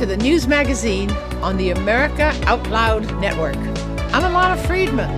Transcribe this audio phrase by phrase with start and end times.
[0.00, 1.10] to the news magazine
[1.42, 3.58] on the America Out Loud Network.
[4.14, 5.10] I'm Ilana Freedman,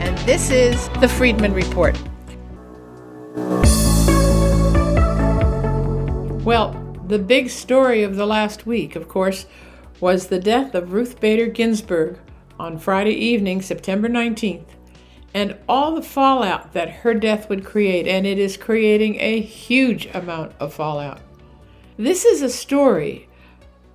[0.00, 2.00] and this is the Freedman Report.
[6.44, 6.74] Well,
[7.08, 9.46] the big story of the last week, of course,
[9.98, 12.16] was the death of Ruth Bader Ginsburg
[12.56, 14.76] on Friday evening, September 19th,
[15.34, 20.06] and all the fallout that her death would create, and it is creating a huge
[20.14, 21.18] amount of fallout.
[21.96, 23.26] This is a story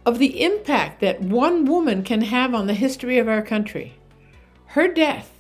[0.06, 3.96] of the impact that one woman can have on the history of our country.
[4.68, 5.32] Her death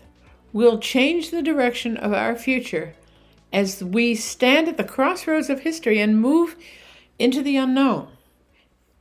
[0.52, 2.96] will change the direction of our future
[3.54, 6.56] as we stand at the crossroads of history and move
[7.20, 8.08] into the unknown.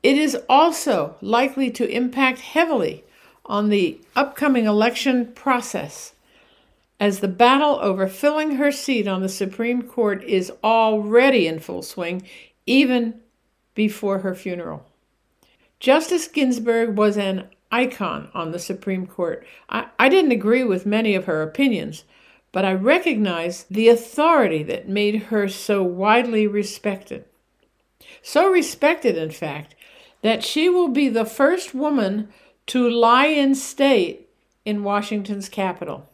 [0.03, 3.05] It is also likely to impact heavily
[3.47, 6.13] on the upcoming election process
[7.01, 11.83] as the battle over filling her seat on the Supreme Court is already in full
[11.83, 12.23] swing,
[12.67, 13.21] even
[13.75, 14.87] before her funeral.
[15.85, 19.47] Justice Ginsburg was an icon on the Supreme Court.
[19.69, 22.05] I, I didn't agree with many of her opinions,
[22.53, 27.27] but I recognize the authority that made her so widely respected.
[28.23, 29.75] So respected, in fact,
[30.23, 32.31] that she will be the first woman
[32.69, 34.31] to lie in state
[34.65, 36.09] in Washington's capital.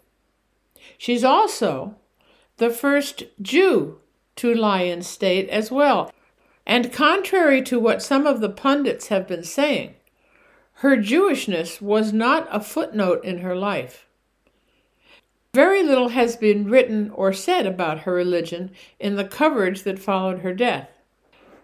[0.98, 1.94] She's also
[2.56, 4.00] the first Jew
[4.34, 6.10] to lie in state as well.
[6.70, 9.96] And contrary to what some of the pundits have been saying,
[10.74, 14.06] her Jewishness was not a footnote in her life.
[15.52, 20.42] Very little has been written or said about her religion in the coverage that followed
[20.42, 20.88] her death.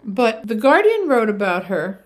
[0.03, 2.05] But The Guardian wrote about her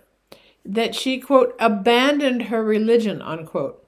[0.66, 3.82] that she, quote, abandoned her religion, unquote.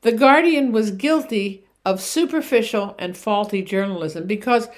[0.00, 4.68] The Guardian was guilty of superficial and faulty journalism because,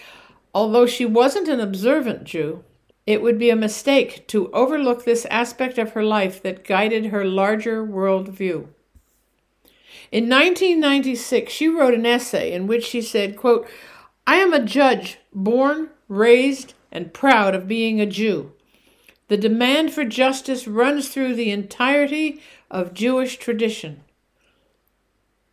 [0.54, 2.64] although she wasn't an observant Jew,
[3.10, 7.24] it would be a mistake to overlook this aspect of her life that guided her
[7.24, 8.68] larger world view.
[10.12, 13.68] In 1996, she wrote an essay in which she said, quote,
[14.28, 18.52] I am a judge born, raised, and proud of being a Jew.
[19.26, 22.40] The demand for justice runs through the entirety
[22.70, 24.04] of Jewish tradition.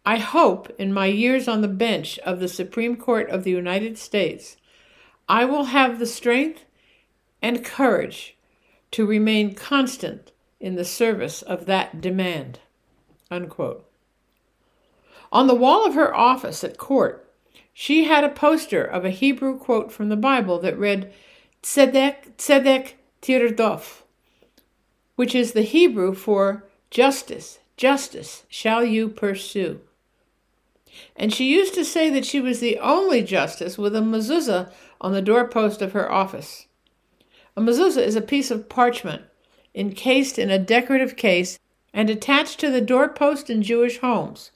[0.06, 3.98] I hope in my years on the bench of the Supreme Court of the United
[3.98, 4.58] States,
[5.28, 6.64] I will have the strength
[7.42, 8.38] and courage
[8.92, 12.60] to remain constant in the service of that demand.
[13.30, 13.86] Unquote.
[15.32, 17.30] On the wall of her office at court,
[17.74, 21.14] she had a poster of a Hebrew quote from the Bible that read,
[21.62, 24.04] Tzedek, Tzedek Tirdof,
[25.16, 29.82] which is the Hebrew for justice, justice shall you pursue.
[31.16, 34.72] And she used to say that she was the only justice with a mezuzah
[35.02, 36.67] on the doorpost of her office.
[37.58, 39.24] A mezuzah is a piece of parchment
[39.74, 41.58] encased in a decorative case
[41.92, 44.52] and attached to the doorpost in Jewish homes.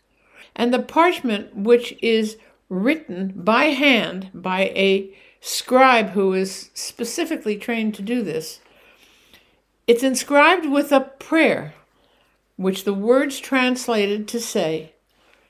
[0.55, 2.37] And the parchment, which is
[2.69, 8.59] written by hand by a scribe who is specifically trained to do this,
[9.87, 11.73] it's inscribed with a prayer,
[12.55, 14.93] which the words translated to say,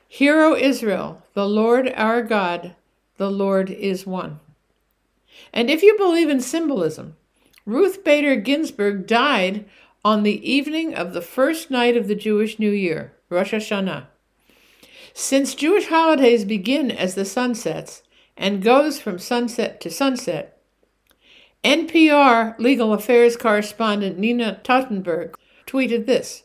[0.08, 2.78] Hear, O Israel, the Lord our God,
[3.18, 4.40] the Lord is one.
[5.52, 7.18] And if you believe in symbolism,
[7.66, 9.66] Ruth Bader Ginsburg died
[10.04, 14.06] on the evening of the first night of the Jewish New Year, Rosh Hashanah.
[15.14, 18.02] Since Jewish holidays begin as the sun sets
[18.36, 20.58] and goes from sunset to sunset,
[21.64, 25.36] NPR legal affairs correspondent Nina Totenberg
[25.68, 26.42] tweeted this.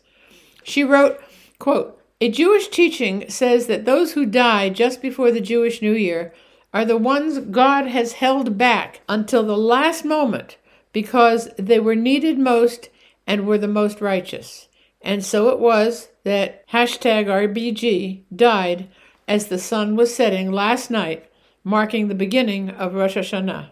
[0.63, 1.19] She wrote,
[1.59, 6.35] quote, A Jewish teaching says that those who die just before the Jewish New Year
[6.75, 10.59] are the ones God has held back until the last moment
[10.97, 12.89] because they were needed most
[13.27, 14.67] and were the most righteous.
[15.03, 18.89] And so it was that hashtag RBG died
[19.29, 21.31] as the sun was setting last night,
[21.63, 23.69] marking the beginning of Rosh Hashanah.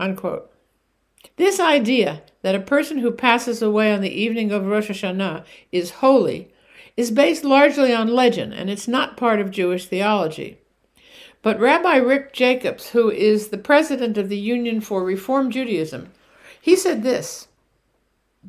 [0.00, 0.50] Unquote.
[1.36, 6.02] This idea that a person who passes away on the evening of Rosh Hashanah is
[6.02, 6.50] holy
[6.96, 10.58] is based largely on legend, and it's not part of Jewish theology.
[11.42, 16.10] But Rabbi Rick Jacobs, who is the president of the Union for Reform Judaism,
[16.66, 17.46] he said this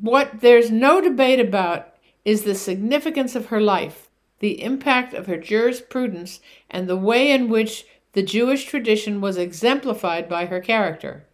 [0.00, 1.94] What there's no debate about
[2.24, 4.10] is the significance of her life,
[4.40, 10.28] the impact of her jurisprudence, and the way in which the Jewish tradition was exemplified
[10.28, 11.26] by her character.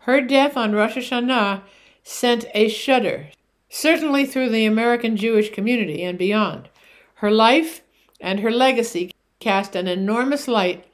[0.00, 1.62] Her death on Rosh Hashanah
[2.02, 3.28] sent a shudder,
[3.70, 6.68] certainly through the American Jewish community and beyond.
[7.14, 7.80] Her life
[8.20, 10.84] and her legacy cast an enormous light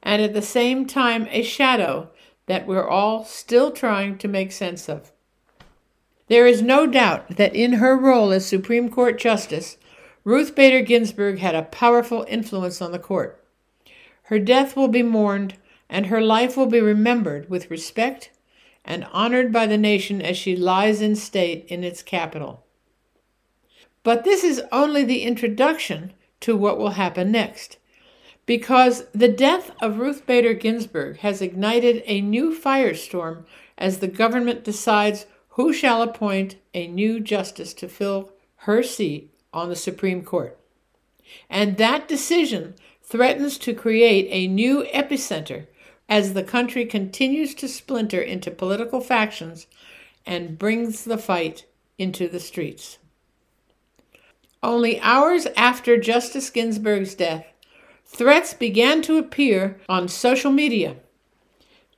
[0.00, 2.08] and at the same time a shadow
[2.46, 5.12] that we're all still trying to make sense of.
[6.28, 9.76] There is no doubt that in her role as Supreme Court Justice,
[10.24, 13.44] Ruth Bader Ginsburg had a powerful influence on the court.
[14.24, 15.54] Her death will be mourned,
[15.88, 18.30] and her life will be remembered with respect
[18.84, 22.64] and honored by the nation as she lies in state in its capital.
[24.02, 27.78] But this is only the introduction to what will happen next,
[28.46, 33.44] because the death of Ruth Bader Ginsburg has ignited a new firestorm
[33.76, 39.68] as the government decides who shall appoint a new justice to fill her seat on
[39.68, 40.58] the Supreme Court.
[41.50, 45.66] And that decision threatens to create a new epicenter
[46.08, 49.66] as the country continues to splinter into political factions
[50.24, 51.64] and brings the fight
[51.98, 52.98] into the streets.
[54.62, 57.46] Only hours after Justice Ginsburg's death,
[58.06, 60.96] threats began to appear on social media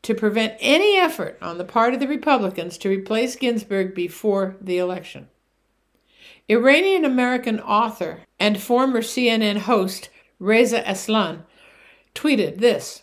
[0.03, 4.79] to prevent any effort on the part of the Republicans to replace Ginsburg before the
[4.79, 5.29] election.
[6.49, 10.09] Iranian American author and former CNN host
[10.39, 11.45] Reza Aslan
[12.15, 13.03] tweeted this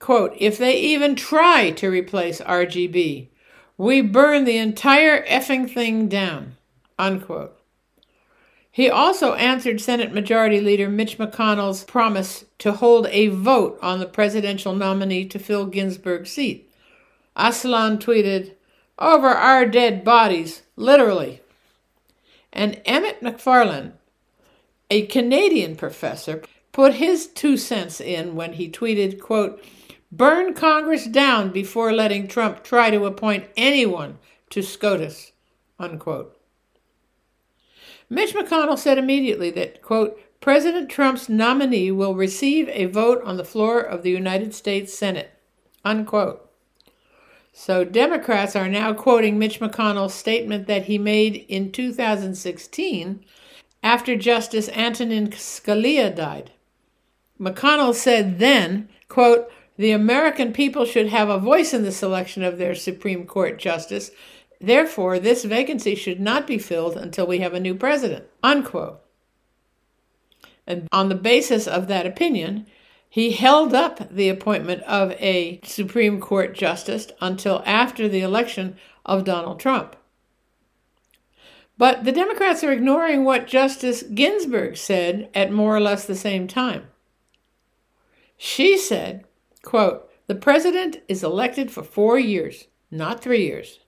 [0.00, 3.28] quote, If they even try to replace RGB,
[3.76, 6.56] we burn the entire effing thing down.
[6.98, 7.59] Unquote.
[8.80, 14.06] He also answered Senate Majority Leader Mitch McConnell's promise to hold a vote on the
[14.06, 16.72] presidential nominee to fill Ginsburg's seat.
[17.36, 18.54] Aslan tweeted,
[18.98, 21.42] Over our dead bodies, literally.
[22.54, 23.92] And Emmett McFarland,
[24.90, 26.42] a Canadian professor,
[26.72, 29.62] put his two cents in when he tweeted, quote,
[30.10, 34.16] Burn Congress down before letting Trump try to appoint anyone
[34.48, 35.32] to SCOTUS,
[35.78, 36.39] unquote.
[38.10, 43.44] Mitch McConnell said immediately that, quote, President Trump's nominee will receive a vote on the
[43.44, 45.30] floor of the United States Senate,
[45.84, 46.50] unquote.
[47.52, 53.24] So Democrats are now quoting Mitch McConnell's statement that he made in 2016
[53.82, 56.52] after Justice Antonin Scalia died.
[57.38, 62.58] McConnell said then, quote, the American people should have a voice in the selection of
[62.58, 64.10] their Supreme Court justice
[64.60, 68.26] Therefore, this vacancy should not be filled until we have a new president.
[68.42, 69.00] Unquote.
[70.66, 72.66] And on the basis of that opinion,
[73.08, 79.24] he held up the appointment of a Supreme Court justice until after the election of
[79.24, 79.96] Donald Trump.
[81.76, 86.46] But the Democrats are ignoring what Justice Ginsburg said at more or less the same
[86.46, 86.88] time.
[88.36, 89.24] She said,
[89.62, 93.80] quote, the president is elected for four years, not three years.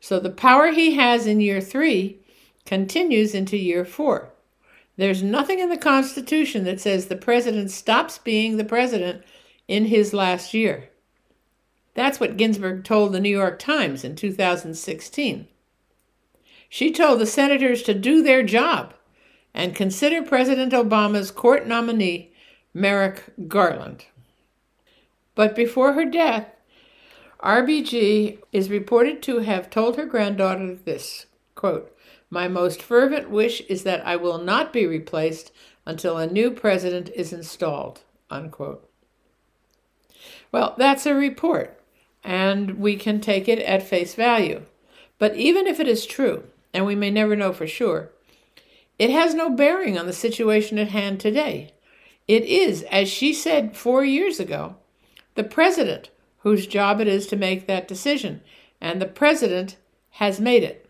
[0.00, 2.18] So the power he has in year three
[2.64, 4.30] continues into year four.
[4.96, 9.22] There's nothing in the Constitution that says the president stops being the president
[9.68, 10.90] in his last year.
[11.94, 15.48] That's what Ginsburg told the New York Times in 2016.
[16.68, 18.94] She told the senators to do their job
[19.54, 22.32] and consider President Obama's court nominee,
[22.74, 24.04] Merrick Garland.
[25.34, 26.48] But before her death,
[27.40, 31.94] RBG is reported to have told her granddaughter this quote,
[32.30, 35.52] My most fervent wish is that I will not be replaced
[35.84, 38.00] until a new president is installed.
[38.30, 38.88] Unquote.
[40.50, 41.80] Well, that's a report,
[42.24, 44.62] and we can take it at face value.
[45.18, 48.10] But even if it is true, and we may never know for sure,
[48.98, 51.72] it has no bearing on the situation at hand today.
[52.26, 54.76] It is, as she said four years ago,
[55.34, 56.10] the president
[56.46, 58.40] whose job it is to make that decision,
[58.80, 59.74] and the president
[60.10, 60.88] has made it.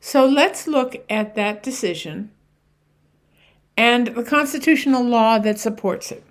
[0.00, 2.30] So let's look at that decision
[3.76, 6.24] and the constitutional law that supports it.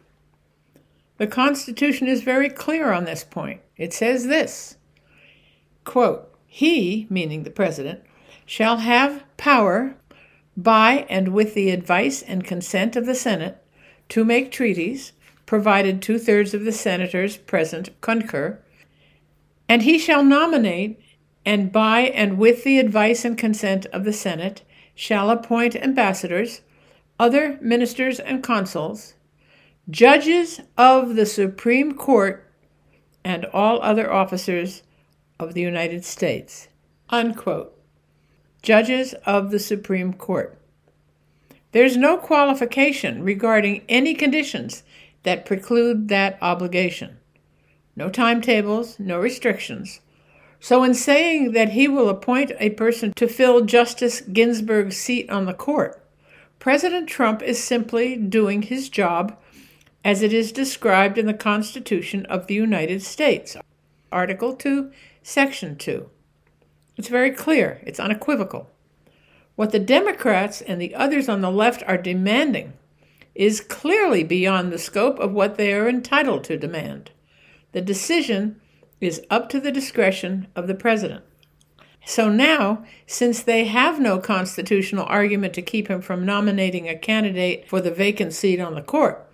[1.19, 3.61] The Constitution is very clear on this point.
[3.77, 4.77] It says this
[5.83, 8.01] quote, He, meaning the President,
[8.47, 9.95] shall have power
[10.57, 13.63] by and with the advice and consent of the Senate
[14.09, 15.11] to make treaties
[15.53, 18.59] provided two thirds of the senators present concur,
[19.69, 20.99] and he shall nominate,
[21.45, 24.63] and by and with the advice and consent of the Senate,
[24.95, 26.61] shall appoint ambassadors,
[27.19, 29.13] other ministers and consuls,
[29.91, 32.51] judges of the Supreme Court,
[33.23, 34.81] and all other officers
[35.39, 36.67] of the United States.
[37.09, 37.79] Unquote.
[38.63, 40.57] Judges of the Supreme Court.
[41.73, 44.81] There's no qualification regarding any conditions
[45.23, 47.17] that preclude that obligation.
[47.95, 50.01] No timetables, no restrictions.
[50.59, 55.45] So, in saying that he will appoint a person to fill Justice Ginsburg's seat on
[55.45, 56.01] the court,
[56.59, 59.37] President Trump is simply doing his job
[60.05, 63.57] as it is described in the Constitution of the United States,
[64.11, 66.09] Article 2, Section 2.
[66.95, 68.69] It's very clear, it's unequivocal.
[69.55, 72.73] What the Democrats and the others on the left are demanding
[73.35, 77.11] is clearly beyond the scope of what they are entitled to demand.
[77.71, 78.59] The decision
[79.01, 81.23] is up to the discretion of the president.
[82.05, 87.67] So now, since they have no constitutional argument to keep him from nominating a candidate
[87.67, 89.25] for the vacant seat on the court,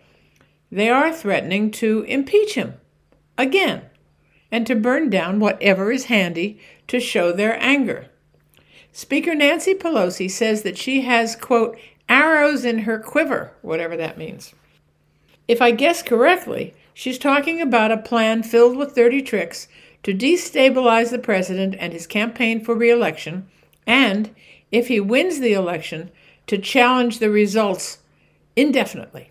[0.71, 2.75] they are threatening to impeach him
[3.37, 3.83] again
[4.51, 8.09] and to burn down whatever is handy to show their anger.
[8.91, 11.77] Speaker Nancy Pelosi says that she has, quote,
[12.09, 14.53] arrows in her quiver, whatever that means.
[15.47, 19.67] If I guess correctly, she's talking about a plan filled with dirty tricks
[20.03, 23.47] to destabilize the president and his campaign for reelection,
[23.85, 24.33] and,
[24.71, 26.11] if he wins the election,
[26.47, 27.99] to challenge the results
[28.55, 29.29] indefinitely.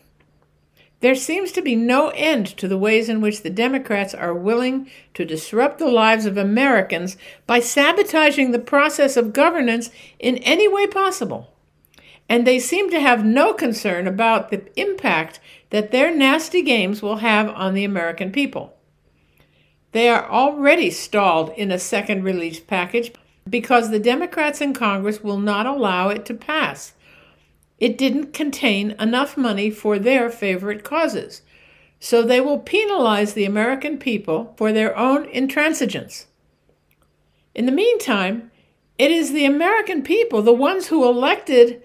[1.00, 4.90] There seems to be no end to the ways in which the Democrats are willing
[5.14, 7.16] to disrupt the lives of Americans
[7.47, 11.52] by sabotaging the process of governance in any way possible.
[12.28, 17.16] And they seem to have no concern about the impact that their nasty games will
[17.16, 18.76] have on the American people.
[19.92, 23.12] They are already stalled in a second release package
[23.49, 26.92] because the Democrats in Congress will not allow it to pass.
[27.78, 31.42] It didn't contain enough money for their favorite causes.
[32.00, 36.26] So they will penalize the American people for their own intransigence.
[37.54, 38.50] In the meantime,
[38.99, 41.82] it is the American people, the ones who elected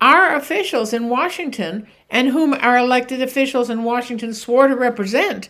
[0.00, 5.48] our officials in Washington and whom our elected officials in Washington swore to represent,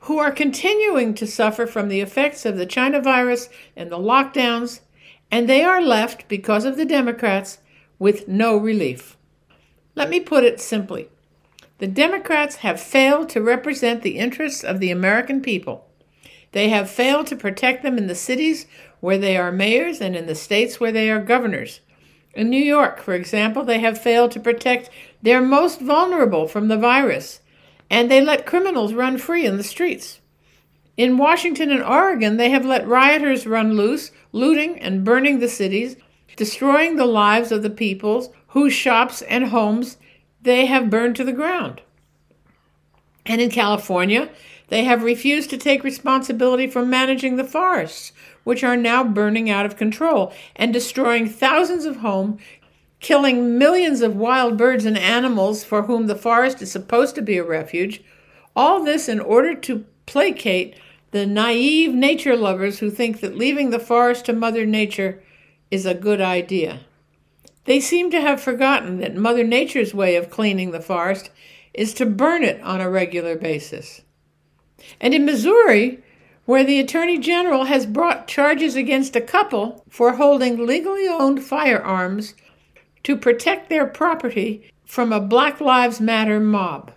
[0.00, 4.80] who are continuing to suffer from the effects of the China virus and the lockdowns,
[5.30, 7.58] and they are left, because of the Democrats,
[7.98, 9.16] with no relief.
[9.94, 11.08] Let me put it simply
[11.78, 15.86] the Democrats have failed to represent the interests of the American people.
[16.52, 18.66] They have failed to protect them in the cities
[19.00, 21.80] where they are mayors and in the states where they are governors.
[22.34, 24.90] In New York, for example, they have failed to protect
[25.22, 27.40] their most vulnerable from the virus,
[27.88, 30.20] and they let criminals run free in the streets.
[30.96, 35.96] In Washington and Oregon, they have let rioters run loose, looting and burning the cities,
[36.36, 39.96] destroying the lives of the peoples whose shops and homes
[40.42, 41.82] they have burned to the ground.
[43.26, 44.30] And in California,
[44.70, 48.12] they have refused to take responsibility for managing the forests,
[48.44, 52.40] which are now burning out of control and destroying thousands of homes,
[53.00, 57.36] killing millions of wild birds and animals for whom the forest is supposed to be
[57.36, 58.02] a refuge.
[58.54, 60.76] All this in order to placate
[61.10, 65.22] the naive nature lovers who think that leaving the forest to Mother Nature
[65.70, 66.80] is a good idea.
[67.64, 71.30] They seem to have forgotten that Mother Nature's way of cleaning the forest
[71.74, 74.02] is to burn it on a regular basis.
[75.00, 76.02] And in Missouri,
[76.44, 82.34] where the Attorney General has brought charges against a couple for holding legally owned firearms
[83.04, 86.92] to protect their property from a Black Lives Matter mob.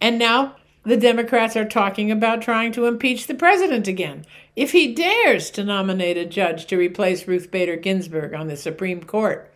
[0.00, 4.94] And now the Democrats are talking about trying to impeach the president again if he
[4.94, 9.52] dares to nominate a judge to replace Ruth Bader Ginsburg on the Supreme Court.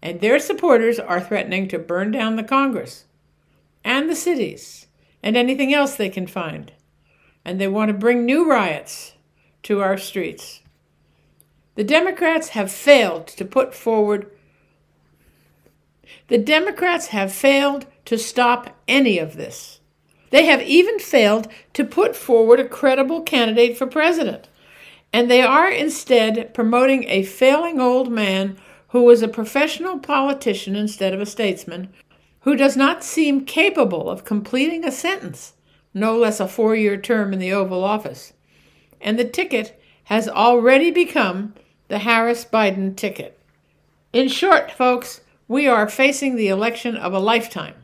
[0.00, 3.06] And their supporters are threatening to burn down the Congress
[3.84, 4.83] and the cities
[5.24, 6.70] and anything else they can find.
[7.44, 9.14] And they want to bring new riots
[9.64, 10.60] to our streets.
[11.74, 14.30] The Democrats have failed to put forward
[16.28, 19.80] the Democrats have failed to stop any of this.
[20.30, 24.48] They have even failed to put forward a credible candidate for president.
[25.12, 28.56] And they are instead promoting a failing old man
[28.88, 31.92] who was a professional politician instead of a statesman,
[32.44, 35.54] who does not seem capable of completing a sentence,
[35.94, 38.34] no less a four year term in the Oval Office.
[39.00, 41.54] And the ticket has already become
[41.88, 43.38] the Harris Biden ticket.
[44.12, 47.74] In short, folks, we are facing the election of a lifetime.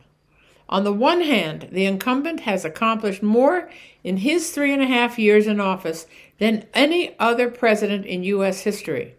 [0.69, 3.69] On the one hand, the incumbent has accomplished more
[4.03, 6.05] in his three and a half years in office
[6.37, 8.61] than any other president in U.S.
[8.61, 9.15] history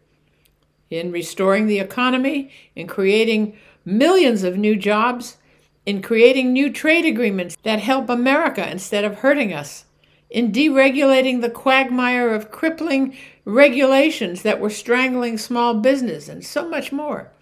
[0.92, 5.36] in restoring the economy, in creating millions of new jobs,
[5.84, 9.84] in creating new trade agreements that help America instead of hurting us,
[10.30, 16.92] in deregulating the quagmire of crippling regulations that were strangling small business, and so much
[16.92, 17.32] more.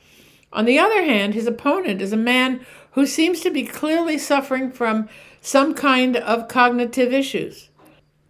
[0.52, 4.72] On the other hand, his opponent is a man who seems to be clearly suffering
[4.72, 5.08] from
[5.40, 7.68] some kind of cognitive issues,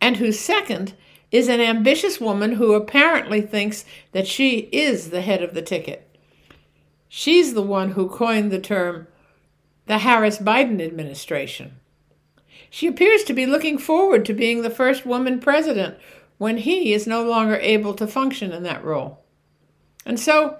[0.00, 0.94] and whose second
[1.30, 6.09] is an ambitious woman who apparently thinks that she is the head of the ticket.
[7.12, 9.08] She's the one who coined the term
[9.86, 11.80] the Harris Biden administration.
[12.70, 15.98] She appears to be looking forward to being the first woman president
[16.38, 19.24] when he is no longer able to function in that role.
[20.06, 20.58] And so,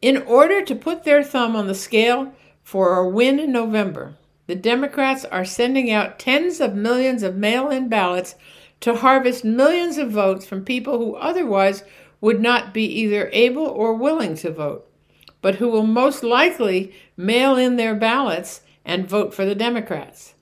[0.00, 2.32] in order to put their thumb on the scale
[2.62, 4.14] for a win in November,
[4.46, 8.36] the Democrats are sending out tens of millions of mail in ballots
[8.78, 11.82] to harvest millions of votes from people who otherwise
[12.20, 14.89] would not be either able or willing to vote,
[15.42, 20.34] but who will most likely mail in their ballots and vote for the Democrats.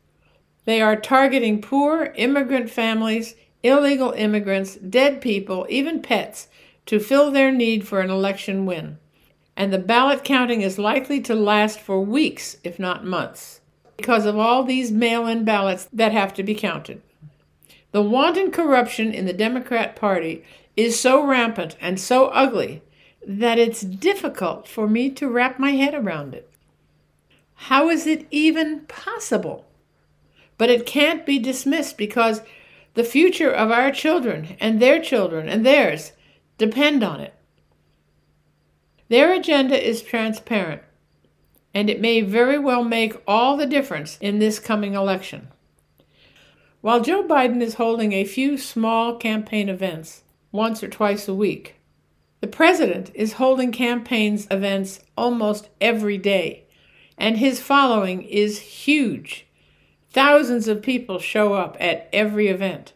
[0.64, 6.48] They are targeting poor immigrant families, illegal immigrants, dead people, even pets,
[6.86, 8.98] to fill their need for an election win.
[9.56, 13.60] And the ballot counting is likely to last for weeks, if not months,
[13.96, 17.02] because of all these mail in ballots that have to be counted.
[17.90, 20.44] The wanton corruption in the Democrat Party
[20.76, 22.82] is so rampant and so ugly
[23.28, 26.50] that it's difficult for me to wrap my head around it.
[27.54, 29.66] How is it even possible?
[30.56, 32.40] But it can't be dismissed because
[32.94, 36.12] the future of our children and their children and theirs
[36.56, 37.34] depend on it.
[39.08, 40.82] Their agenda is transparent,
[41.74, 45.48] and it may very well make all the difference in this coming election.
[46.80, 51.77] While Joe Biden is holding a few small campaign events once or twice a week,
[52.40, 56.64] the president is holding campaigns events almost every day,
[57.16, 59.46] and his following is huge.
[60.10, 62.92] Thousands of people show up at every event.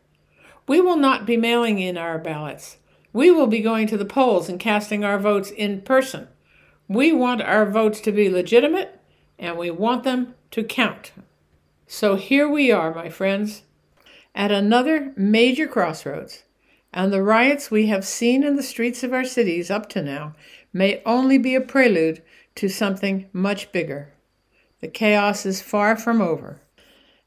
[0.67, 2.79] We will not be mailing in our ballots.
[3.13, 6.29] We will be going to the polls and casting our votes in person.
[6.89, 8.99] We want our votes to be legitimate
[9.39, 11.13] and we want them to count.
[11.87, 13.63] So here we are, my friends
[14.35, 16.45] at another major crossroads,
[16.93, 20.35] and the riots we have seen in the streets of our cities up to now
[20.73, 22.23] may only be a prelude
[22.55, 24.13] to something much bigger.
[24.81, 26.61] The chaos is far from over.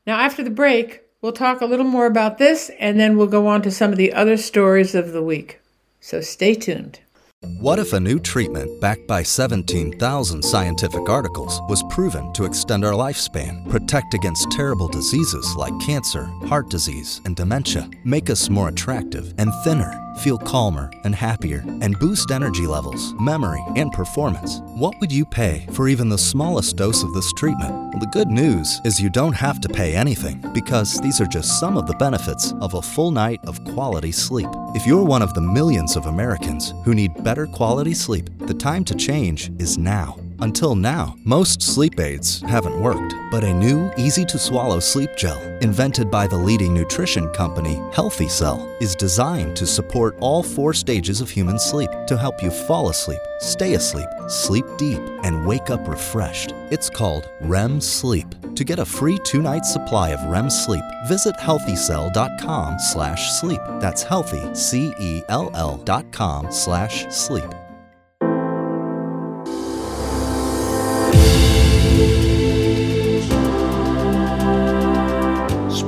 [0.06, 3.48] Now, after the break, we'll talk a little more about this and then we'll go
[3.48, 5.60] on to some of the other stories of the week.
[6.00, 7.00] So stay tuned.
[7.46, 12.94] What if a new treatment backed by 17,000 scientific articles was proven to extend our
[12.94, 19.34] lifespan, protect against terrible diseases like cancer, heart disease, and dementia, make us more attractive
[19.38, 24.60] and thinner, feel calmer and happier, and boost energy levels, memory, and performance?
[24.76, 27.72] What would you pay for even the smallest dose of this treatment?
[27.72, 31.60] Well, the good news is you don't have to pay anything because these are just
[31.60, 34.50] some of the benefits of a full night of quality sleep.
[34.74, 38.84] If you're one of the millions of Americans who need better quality sleep, the time
[38.86, 40.18] to change is now.
[40.40, 45.42] Until now, most sleep aids haven't worked, but a new, easy to swallow sleep gel,
[45.62, 51.22] invented by the leading nutrition company, Healthy Cell, is designed to support all four stages
[51.22, 55.88] of human sleep to help you fall asleep, stay asleep, sleep deep, and wake up
[55.88, 56.54] refreshed.
[56.70, 58.28] It's called REM Sleep.
[58.56, 63.62] To get a free two-night supply of REM sleep, visit healthycell.com slash sleep.
[63.80, 67.46] That's healthy, C-E-L-L dot com slash sleep.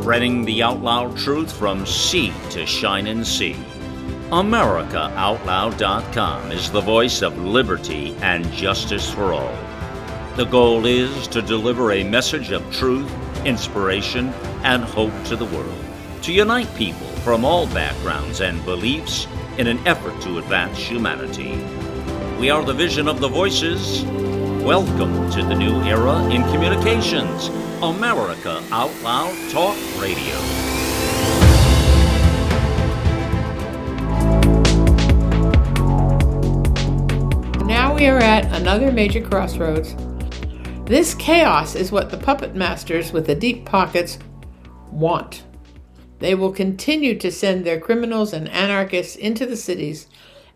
[0.07, 3.57] Spreading the out loud truth from sea to shining sea.
[4.29, 9.53] AmericaOutloud.com is the voice of liberty and justice for all.
[10.37, 13.11] The goal is to deliver a message of truth,
[13.45, 14.29] inspiration,
[14.63, 15.83] and hope to the world,
[16.21, 21.61] to unite people from all backgrounds and beliefs in an effort to advance humanity.
[22.39, 24.05] We are the vision of the voices.
[24.63, 27.49] Welcome to the new era in communications
[27.83, 30.33] America Out Loud Talk Radio.
[37.67, 39.95] Now we are at another major crossroads.
[40.85, 44.17] This chaos is what the puppet masters with the deep pockets
[44.91, 45.43] want.
[46.17, 50.07] They will continue to send their criminals and anarchists into the cities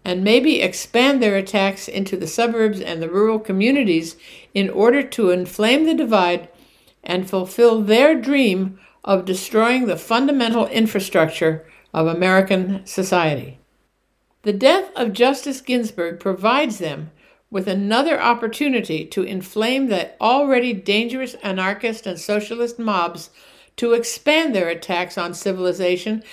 [0.03, 4.15] and maybe expand their attacks into the suburbs and the rural communities
[4.55, 6.49] in order to inflame the divide
[7.03, 13.59] and fulfill their dream of destroying the fundamental infrastructure of American society.
[14.43, 17.11] The death of Justice Ginsburg provides them
[17.49, 23.29] with another opportunity to inflame the already dangerous anarchist and socialist mobs
[23.75, 26.23] to expand their attacks on civilization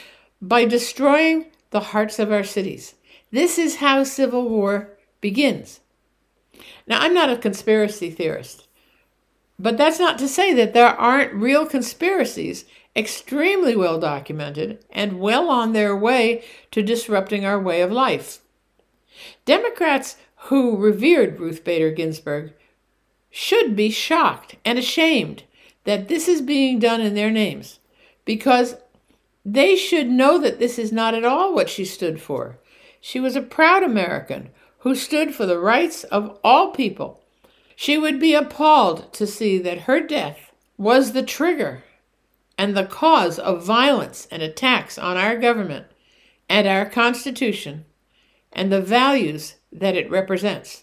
[0.40, 2.94] by destroying the hearts of our cities.
[3.30, 5.80] This is how civil war begins.
[6.86, 8.67] Now, I'm not a conspiracy theorist.
[9.58, 15.48] But that's not to say that there aren't real conspiracies, extremely well documented and well
[15.48, 18.38] on their way to disrupting our way of life.
[19.44, 20.16] Democrats
[20.48, 22.52] who revered Ruth Bader Ginsburg
[23.30, 25.42] should be shocked and ashamed
[25.84, 27.80] that this is being done in their names
[28.24, 28.76] because
[29.44, 32.58] They should know that this is not at all what she stood for.
[33.00, 37.22] She was a proud American who stood for the rights of all people.
[37.80, 41.84] She would be appalled to see that her death was the trigger
[42.58, 45.86] and the cause of violence and attacks on our government
[46.48, 47.84] and our Constitution
[48.52, 50.82] and the values that it represents.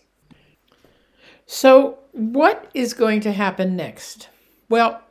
[1.46, 4.30] So, what is going to happen next?
[4.70, 5.02] Well,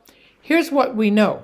[0.41, 1.43] here's what we know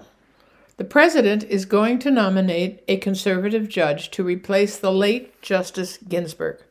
[0.78, 6.64] the president is going to nominate a conservative judge to replace the late Justice Ginsburg.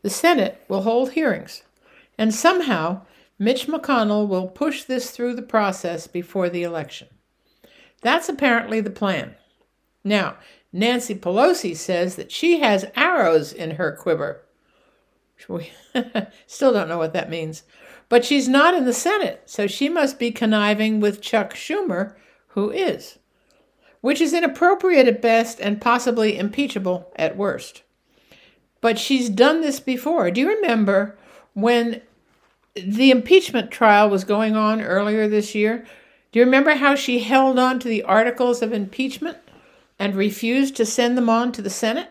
[0.00, 1.62] The Senate will hold hearings,
[2.18, 3.02] and somehow
[3.38, 7.08] Mitch McConnell will push this through the process before the election.
[8.02, 9.34] That's apparently the plan.
[10.04, 10.36] Now,
[10.72, 14.42] Nancy Pelosi says that she has arrows in her quiver.
[15.48, 15.72] We
[16.46, 17.64] still don't know what that means.
[18.08, 22.14] But she's not in the Senate, so she must be conniving with Chuck Schumer
[22.54, 23.18] who is,
[24.00, 27.82] which is inappropriate at best and possibly impeachable at worst.
[28.80, 30.30] But she's done this before.
[30.30, 31.18] Do you remember
[31.54, 32.02] when
[32.74, 35.86] the impeachment trial was going on earlier this year?
[36.32, 39.38] Do you remember how she held on to the articles of impeachment
[39.98, 42.10] and refused to send them on to the Senate?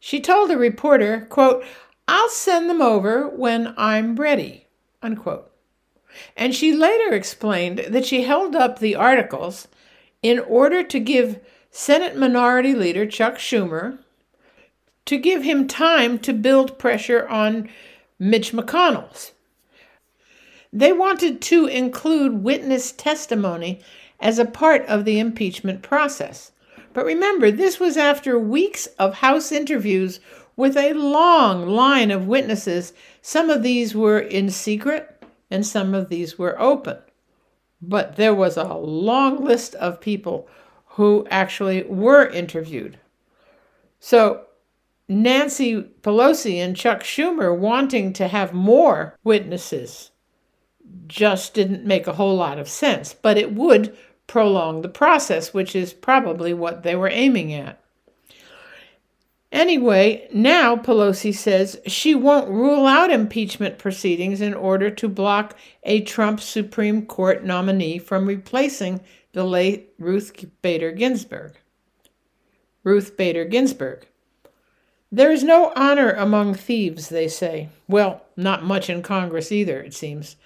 [0.00, 1.64] She told a reporter, quote,
[2.06, 4.66] I'll send them over when I'm ready,
[5.02, 5.50] unquote.
[6.36, 9.68] And she later explained that she held up the articles
[10.22, 11.40] in order to give
[11.70, 13.98] Senate Minority Leader Chuck Schumer
[15.04, 17.68] to give him time to build pressure on
[18.18, 19.32] Mitch McConnell's.
[20.72, 23.80] They wanted to include witness testimony
[24.20, 26.52] as a part of the impeachment process.
[26.92, 30.20] But remember, this was after weeks of House interviews
[30.56, 32.92] with a long line of witnesses.
[33.22, 36.98] Some of these were in secret, and some of these were open.
[37.80, 40.48] But there was a long list of people
[40.86, 42.98] who actually were interviewed.
[44.00, 44.47] So
[45.08, 50.10] Nancy Pelosi and Chuck Schumer wanting to have more witnesses
[51.06, 55.74] just didn't make a whole lot of sense, but it would prolong the process, which
[55.74, 57.80] is probably what they were aiming at.
[59.50, 66.02] Anyway, now Pelosi says she won't rule out impeachment proceedings in order to block a
[66.02, 69.00] Trump Supreme Court nominee from replacing
[69.32, 71.54] the late Ruth Bader Ginsburg.
[72.84, 74.06] Ruth Bader Ginsburg.
[75.10, 77.70] There is no honor among thieves, they say.
[77.88, 80.36] Well, not much in Congress either, it seems.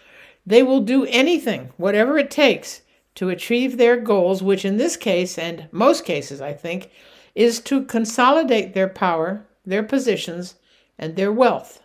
[0.46, 2.82] They will do anything, whatever it takes,
[3.16, 6.90] to achieve their goals, which in this case, and most cases, I think,
[7.34, 10.54] is to consolidate their power, their positions,
[10.98, 11.82] and their wealth.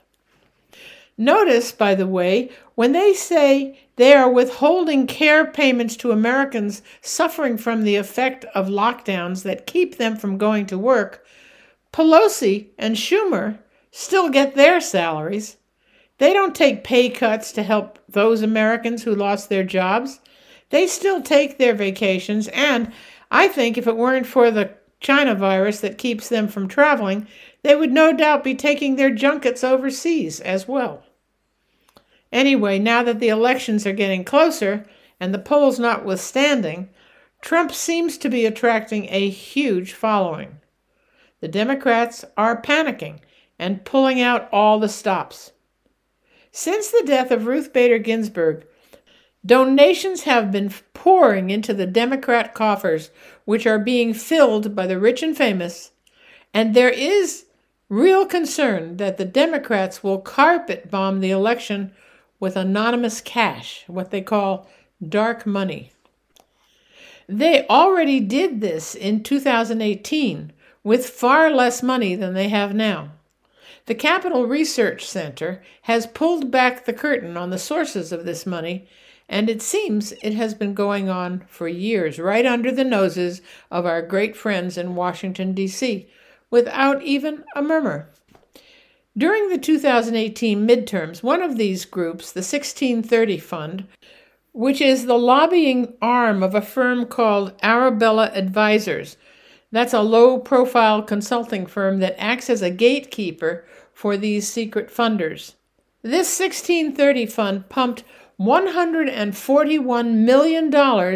[1.18, 7.58] Notice, by the way, when they say they are withholding care payments to Americans suffering
[7.58, 11.26] from the effect of lockdowns that keep them from going to work,
[11.94, 13.60] Pelosi and Schumer
[13.92, 15.58] still get their salaries.
[16.18, 20.20] They don't take pay cuts to help those Americans who lost their jobs.
[20.70, 22.92] They still take their vacations, and
[23.32, 27.28] I think if it weren't for the China virus that keeps them from traveling,
[27.62, 31.04] they would no doubt be taking their junkets overseas as well.
[32.32, 34.86] Anyway, now that the elections are getting closer,
[35.20, 36.90] and the polls notwithstanding,
[37.42, 40.60] Trump seems to be attracting a huge following.
[41.40, 43.20] The Democrats are panicking
[43.60, 45.52] and pulling out all the stops.
[46.52, 48.66] Since the death of Ruth Bader Ginsburg,
[49.46, 53.12] Donations have been pouring into the Democrat coffers,
[53.46, 55.92] which are being filled by the rich and famous,
[56.54, 57.46] and there is
[57.88, 61.94] real concern that the Democrats will carpet bomb the election
[62.42, 64.68] with anonymous cash, what they call
[65.08, 65.92] dark money.
[67.30, 70.52] They already did this in 2018
[70.88, 73.12] with far less money than they have now.
[73.88, 78.88] The Capital Research Center has pulled back the curtain on the sources of this money
[79.28, 83.86] and it seems it has been going on for years, right under the noses of
[83.86, 86.08] our great friends in Washington, D.C.,
[86.50, 88.08] without even a murmur.
[89.18, 93.88] During the 2018 midterms, one of these groups, the 1630 Fund,
[94.54, 99.18] which is the lobbying arm of a firm called Arabella Advisors,
[99.72, 105.56] that's a low profile consulting firm that acts as a gatekeeper for these secret funders.
[106.02, 108.04] This 1630 fund pumped
[108.40, 110.74] $141 million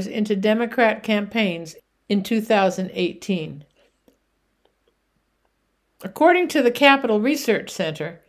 [0.09, 1.75] into Democrat campaigns
[2.09, 3.63] in 2018.
[6.03, 8.21] According to the Capital Research Center,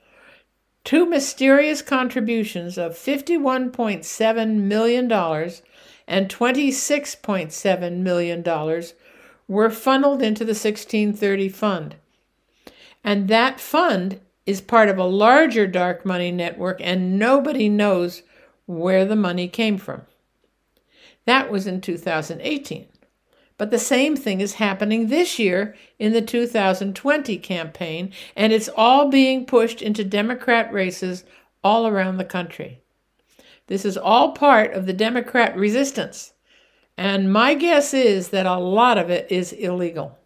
[0.85, 8.43] two mysterious contributions of $51.7 million and $26.7 million
[9.53, 11.97] were funneled into the 1630 fund.
[13.05, 18.23] And that fund is part of a larger dark money network, and nobody knows
[18.67, 20.03] where the money came from.
[21.27, 22.89] That was in 2018.
[23.59, 29.11] But the same thing is happening this year in the 2020 campaign, and it's all
[29.11, 31.25] being pushed into Democrat races
[31.63, 32.81] all around the country.
[33.67, 36.32] This is all part of the Democrat resistance,
[37.03, 40.17] and my guess is that a lot of it is illegal.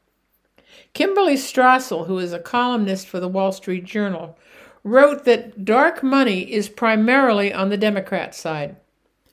[0.92, 4.36] Kimberly Strassel, who is a columnist for the Wall Street Journal,
[4.84, 8.76] wrote that dark money is primarily on the Democrat side.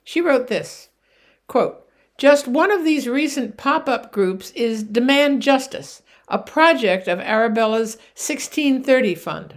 [0.06, 0.88] She wrote this
[1.48, 1.86] quote,
[2.18, 7.98] Just one of these recent pop up groups is Demand Justice, a project of Arabella's
[8.16, 9.56] 1630 Fund.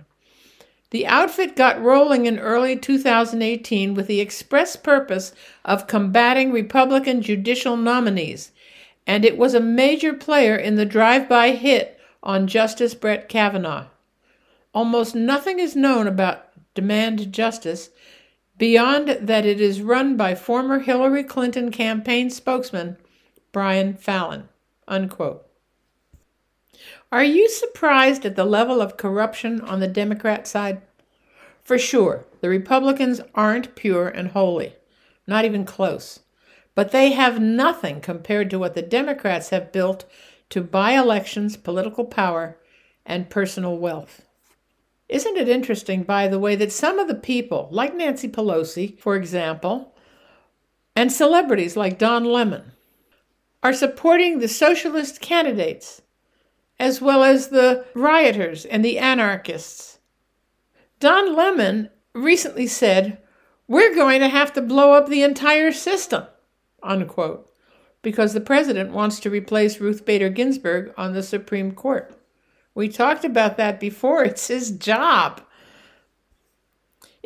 [0.97, 7.77] The outfit got rolling in early 2018 with the express purpose of combating Republican judicial
[7.77, 8.51] nominees,
[9.07, 13.89] and it was a major player in the drive by hit on Justice Brett Kavanaugh.
[14.73, 17.91] Almost nothing is known about Demand Justice
[18.57, 22.97] beyond that it is run by former Hillary Clinton campaign spokesman
[23.53, 24.49] Brian Fallon.
[24.89, 25.47] Unquote.
[27.13, 30.83] Are you surprised at the level of corruption on the Democrat side?
[31.63, 34.75] For sure, the Republicans aren't pure and holy,
[35.27, 36.21] not even close.
[36.75, 40.05] But they have nothing compared to what the Democrats have built
[40.51, 42.57] to buy elections, political power,
[43.05, 44.23] and personal wealth.
[45.09, 49.17] Isn't it interesting, by the way, that some of the people, like Nancy Pelosi, for
[49.17, 49.95] example,
[50.95, 52.73] and celebrities like Don Lemon,
[53.63, 56.03] are supporting the socialist candidates
[56.79, 59.99] as well as the rioters and the anarchists.
[61.01, 63.19] Don Lemon recently said,
[63.69, 66.25] We're going to have to blow up the entire system,
[66.83, 67.51] unquote,
[68.03, 72.15] because the president wants to replace Ruth Bader Ginsburg on the Supreme Court.
[72.75, 74.25] We talked about that before.
[74.25, 75.41] It's his job.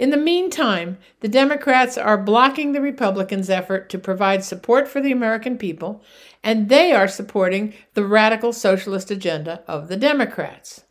[0.01, 5.13] In the meantime, the Democrats are blocking the Republicans' effort to provide support for the
[5.13, 6.03] American people,
[6.43, 10.85] and they are supporting the radical socialist agenda of the Democrats.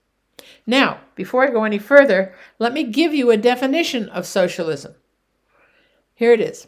[0.67, 4.93] Now, before I go any further, let me give you a definition of socialism.
[6.13, 6.67] Here it is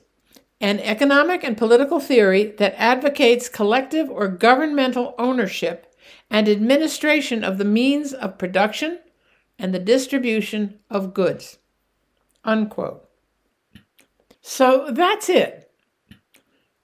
[0.60, 5.93] an economic and political theory that advocates collective or governmental ownership
[6.27, 8.97] and administration of the means of production
[9.60, 11.60] and the distribution of goods.
[12.43, 13.08] Unquote.
[14.41, 15.71] So that's it.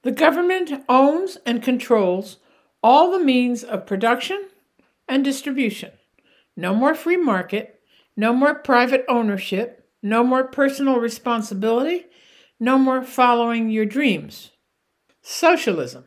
[0.04, 2.38] The government owns and controls
[2.84, 4.48] all the means of production
[5.08, 5.92] and distribution.
[6.56, 7.82] No more free market,
[8.16, 12.06] no more private ownership, no more personal responsibility,
[12.60, 14.52] no more following your dreams.
[15.22, 16.06] Socialism.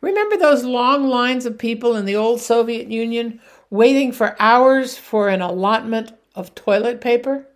[0.00, 5.28] Remember those long lines of people in the old Soviet Union waiting for hours for
[5.28, 7.46] an allotment of toilet paper?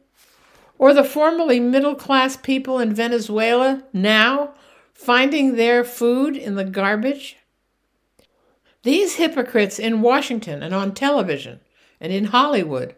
[0.78, 4.54] Or the formerly middle class people in Venezuela now
[4.94, 7.36] finding their food in the garbage?
[8.84, 11.60] These hypocrites in Washington and on television
[12.00, 12.94] and in Hollywood,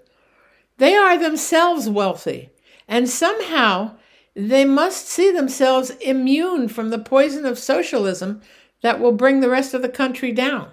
[0.77, 2.51] they are themselves wealthy,
[2.87, 3.97] and somehow
[4.35, 8.40] they must see themselves immune from the poison of socialism
[8.83, 10.71] that will bring the rest of the country down.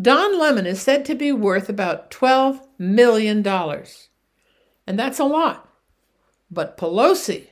[0.00, 3.46] Don Lemon is said to be worth about $12 million.
[3.46, 5.69] And that's a lot.
[6.50, 7.48] But Pelosi,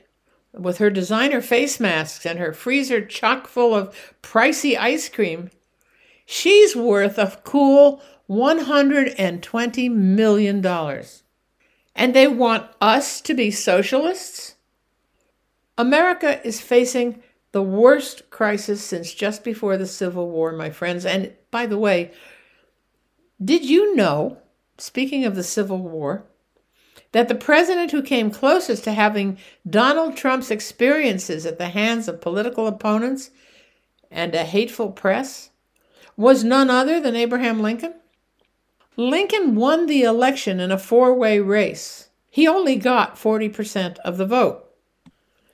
[0.53, 5.51] with her designer face masks and her freezer chock full of pricey ice cream,
[6.25, 10.65] she's worth a cool $120 million.
[11.95, 14.55] And they want us to be socialists?
[15.77, 21.05] America is facing the worst crisis since just before the Civil War, my friends.
[21.05, 22.11] And by the way,
[23.43, 24.37] did you know,
[24.77, 26.25] speaking of the Civil War,
[27.11, 32.21] that the president who came closest to having Donald Trump's experiences at the hands of
[32.21, 33.31] political opponents
[34.11, 35.49] and a hateful press
[36.15, 37.93] was none other than Abraham Lincoln?
[38.97, 42.09] Lincoln won the election in a four way race.
[42.29, 44.65] He only got 40% of the vote.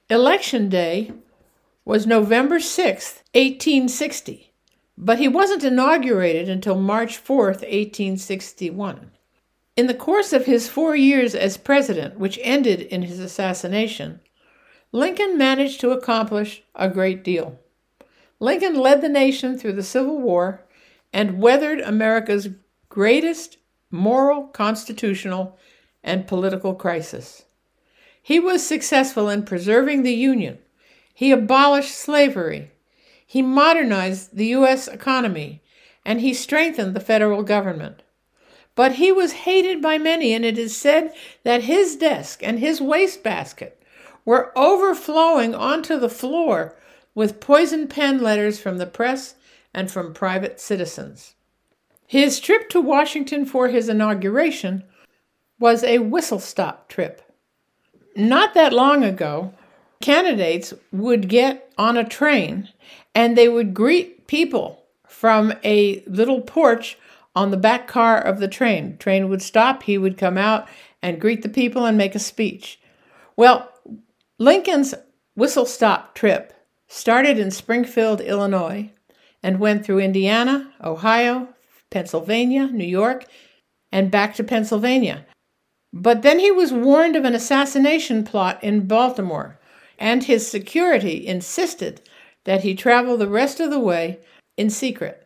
[0.10, 1.14] Election day
[1.86, 4.54] was November 6, 1860,
[4.98, 9.12] but he wasn't inaugurated until March 4, 1861.
[9.76, 14.22] In the course of his four years as president, which ended in his assassination,
[14.92, 17.60] Lincoln managed to accomplish a great deal.
[18.40, 20.62] Lincoln led the nation through the Civil War
[21.12, 22.50] and weathered America's
[22.88, 23.58] greatest
[23.92, 25.58] moral, constitutional,
[26.04, 27.44] and political crisis.
[28.22, 30.60] He was successful in preserving the Union
[31.16, 32.72] he abolished slavery.
[33.26, 34.88] he modernized the U.S.
[34.88, 35.64] economy
[36.04, 38.04] and he strengthened the federal government.
[38.76, 42.82] But he was hated by many, and it is said that his desk and his
[42.82, 43.82] wastebasket
[44.26, 46.76] were overflowing onto the floor
[47.14, 49.36] with poison pen letters from the press
[49.74, 51.36] and from private citizens.
[52.06, 54.84] His trip to Washington for his inauguration
[55.60, 57.22] was a whistle stop trip.
[58.16, 59.54] Not that long ago,
[60.02, 62.70] candidates would get on a train
[63.14, 66.98] and they would greet people from a little porch
[67.36, 68.98] on the back car of the train.
[68.98, 70.68] Train would stop, he would come out
[71.02, 72.80] and greet the people and make a speech.
[73.36, 73.72] Well,
[74.40, 74.94] Lincoln's
[75.36, 76.54] whistle stop trip
[76.88, 78.92] started in Springfield, Illinois,
[79.44, 81.50] and went through Indiana, Ohio,
[81.92, 83.26] Pennsylvania, New York,
[83.92, 85.26] and back to Pennsylvania.
[85.94, 89.60] But then he was warned of an assassination plot in Baltimore,
[89.98, 92.02] and his security insisted
[92.44, 94.20] that he travel the rest of the way
[94.58, 95.25] in secret.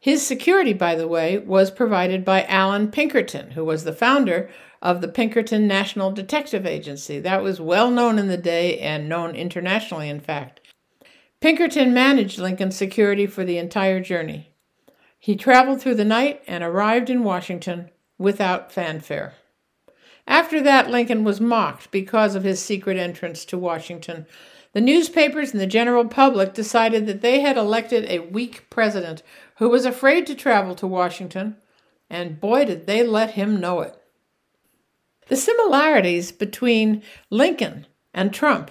[0.00, 4.48] His security, by the way, was provided by Allan Pinkerton, who was the founder
[4.80, 7.20] of the Pinkerton National Detective Agency.
[7.20, 10.60] That was well known in the day and known internationally, in fact.
[11.40, 14.50] Pinkerton managed Lincoln's security for the entire journey.
[15.18, 19.34] He traveled through the night and arrived in Washington without fanfare.
[20.26, 24.26] After that, Lincoln was mocked because of his secret entrance to Washington
[24.72, 29.22] the newspapers and the general public decided that they had elected a weak president
[29.60, 31.54] who was afraid to travel to Washington,
[32.08, 33.94] and boy, did they let him know it.
[35.28, 38.70] The similarities between Lincoln and Trump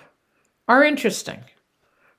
[0.68, 1.42] are interesting.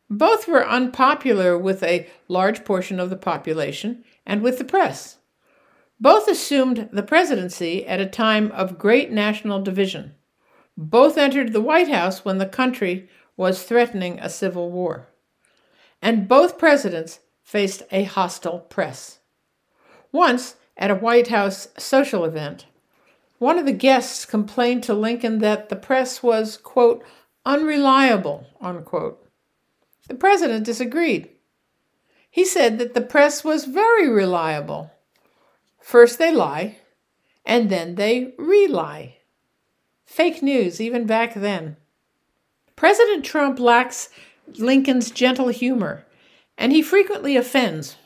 [0.08, 5.18] Both were unpopular with a large portion of the population and with the press.
[5.98, 10.14] Both assumed the presidency at a time of great national division.
[10.76, 15.08] Both entered the White House when the country was threatening a civil war.
[16.00, 17.18] And both presidents
[17.50, 19.18] faced a hostile press.
[20.12, 22.66] Once, at a White House social event,
[23.38, 27.02] one of the guests complained to Lincoln that the press was, quote,
[27.44, 29.28] unreliable, unquote.
[30.06, 31.28] The president disagreed.
[32.30, 34.92] He said that the press was very reliable.
[35.80, 36.78] First they lie,
[37.44, 39.16] and then they re-lie.
[40.04, 41.76] Fake news, even back then.
[42.76, 44.08] President Trump lacks
[44.56, 46.06] Lincoln's gentle humor,
[46.60, 47.96] and he frequently offends,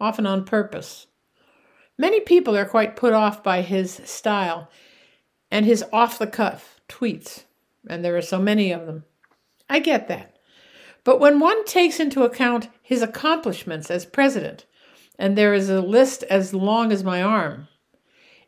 [0.00, 1.06] often on purpose.
[1.96, 4.68] Many people are quite put off by his style
[5.52, 7.44] and his off the cuff tweets,
[7.88, 9.04] and there are so many of them.
[9.68, 10.36] I get that.
[11.04, 14.66] But when one takes into account his accomplishments as president,
[15.16, 17.68] and there is a list as long as my arm,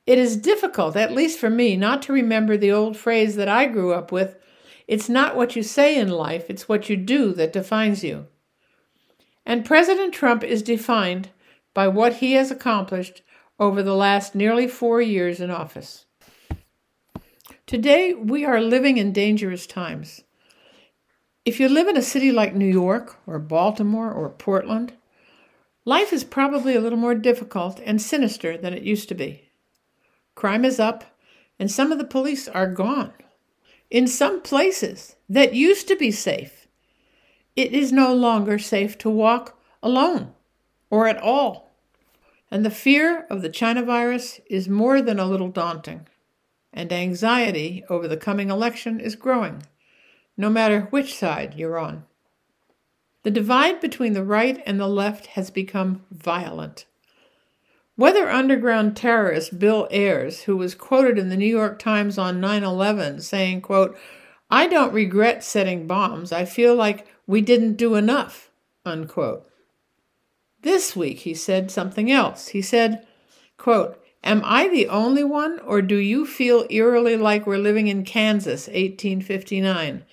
[0.04, 3.66] it is difficult, at least for me, not to remember the old phrase that I
[3.66, 4.36] grew up with
[4.88, 8.26] it's not what you say in life, it's what you do that defines you.
[9.44, 11.30] And President Trump is defined
[11.74, 13.22] by what he has accomplished
[13.58, 16.06] over the last nearly four years in office.
[17.66, 20.22] Today, we are living in dangerous times.
[21.44, 24.92] If you live in a city like New York or Baltimore or Portland,
[25.84, 29.48] life is probably a little more difficult and sinister than it used to be.
[30.34, 31.04] Crime is up,
[31.58, 33.12] and some of the police are gone.
[33.90, 36.61] In some places that used to be safe,
[37.56, 40.32] it is no longer safe to walk alone
[40.90, 41.70] or at all.
[42.50, 46.06] And the fear of the China virus is more than a little daunting.
[46.72, 49.62] And anxiety over the coming election is growing,
[50.36, 52.04] no matter which side you're on.
[53.22, 56.86] The divide between the right and the left has become violent.
[57.96, 63.22] Weather underground terrorist Bill Ayers, who was quoted in the New York Times on 9/11
[63.22, 63.96] saying, quote,
[64.52, 66.30] "I don't regret setting bombs.
[66.30, 68.50] I feel like we didn't do enough."
[68.84, 69.48] Unquote.
[70.62, 72.48] This week he said something else.
[72.48, 73.04] He said,
[73.56, 78.04] quote, Am I the only one, or do you feel eerily like we're living in
[78.04, 80.04] Kansas, 1859,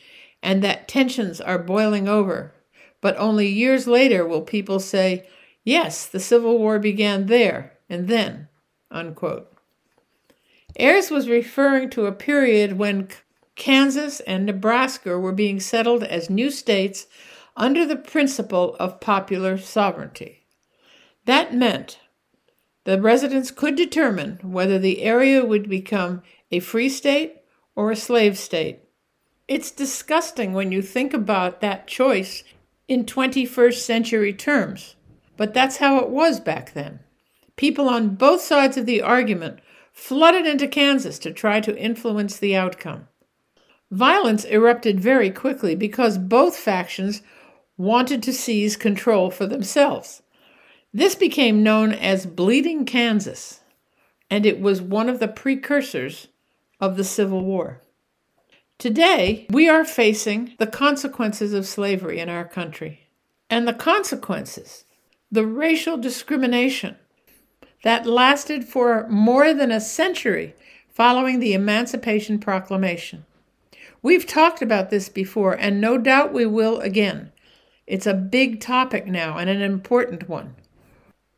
[0.41, 2.53] and that tensions are boiling over?
[3.01, 5.27] But only years later will people say,
[5.63, 8.47] Yes, the Civil War began there and then.
[8.89, 9.53] Unquote.
[10.79, 13.09] Ayers was referring to a period when
[13.59, 17.07] Kansas and Nebraska were being settled as new states
[17.57, 20.45] under the principle of popular sovereignty.
[21.25, 21.99] That meant
[22.85, 27.41] the residents could determine whether the area would become a free state
[27.75, 28.79] or a slave state.
[29.49, 32.45] It's disgusting when you think about that choice
[32.87, 34.95] in 21st century terms.
[35.35, 37.01] But that's how it was back then.
[37.57, 39.59] People on both sides of the argument
[39.91, 43.09] flooded into Kansas to try to influence the outcome.
[43.91, 47.21] Violence erupted very quickly because both factions
[47.77, 50.21] wanted to seize control for themselves.
[50.93, 53.61] This became known as Bleeding Kansas,
[54.29, 56.27] and it was one of the precursors
[56.79, 57.81] of the Civil War.
[58.77, 63.07] Today, we are facing the consequences of slavery in our country.
[63.49, 64.85] And the consequences,
[65.31, 66.95] the racial discrimination
[67.83, 70.55] that lasted for more than a century
[70.87, 73.25] following the Emancipation Proclamation.
[74.01, 77.31] We've talked about this before, and no doubt we will again.
[77.85, 80.55] It's a big topic now and an important one.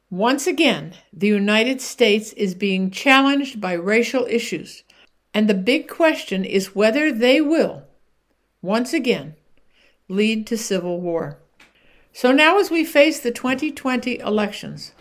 [0.10, 4.84] Once again, the United States is being challenged by racial issues,
[5.34, 7.84] and the big question is whether they will,
[8.62, 9.36] once again,
[10.10, 11.40] lead to civil war.
[12.12, 14.92] So now, as we face the 2020 elections,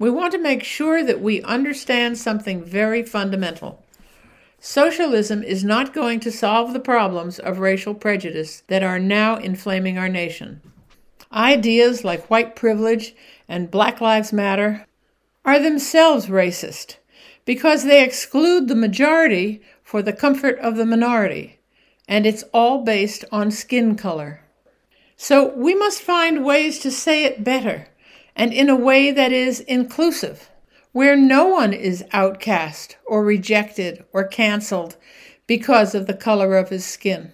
[0.00, 3.83] we want to make sure that we understand something very fundamental.
[4.66, 9.98] Socialism is not going to solve the problems of racial prejudice that are now inflaming
[9.98, 10.62] our nation.
[11.30, 13.14] Ideas like white privilege
[13.46, 14.86] and Black Lives Matter
[15.44, 16.96] are themselves racist
[17.44, 21.60] because they exclude the majority for the comfort of the minority,
[22.08, 24.40] and it's all based on skin color.
[25.14, 27.88] So we must find ways to say it better
[28.34, 30.48] and in a way that is inclusive,
[30.94, 34.96] where no one is outcast or rejected or canceled
[35.44, 37.32] because of the color of his skin.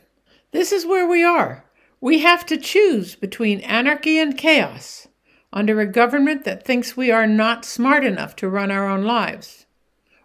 [0.50, 1.62] This is where we are.
[2.00, 5.08] We have to choose between anarchy and chaos
[5.52, 9.66] under a government that thinks we are not smart enough to run our own lives,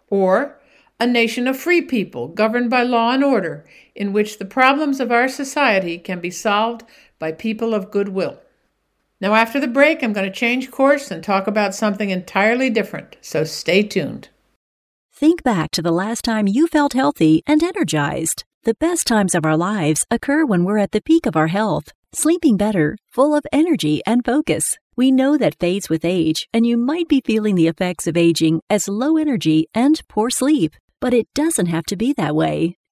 [0.08, 0.58] or
[0.98, 5.12] a nation of free people governed by law and order in which the problems of
[5.12, 6.84] our society can be solved
[7.18, 8.40] by people of goodwill.
[9.20, 13.16] Now, after the break, I'm going to change course and talk about something entirely different,
[13.22, 14.28] so stay tuned.
[15.12, 18.44] Think back to the last time you felt healthy and energized.
[18.64, 21.92] The best times of our lives occur when we're at the peak of our health,
[22.12, 24.76] sleeping better, full of energy and focus.
[24.96, 28.60] We know that fades with age, and you might be feeling the effects of aging
[28.68, 30.74] as low energy and poor sleep.
[31.00, 32.76] But it doesn't have to be that way.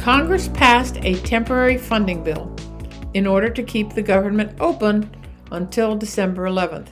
[0.00, 2.50] Congress passed a temporary funding bill
[3.12, 5.14] in order to keep the government open
[5.52, 6.88] until December 11th.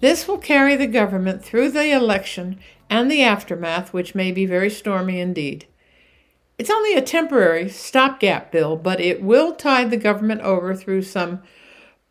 [0.00, 4.70] This will carry the government through the election and the aftermath, which may be very
[4.70, 5.66] stormy indeed.
[6.56, 11.42] It's only a temporary stopgap bill, but it will tide the government over through some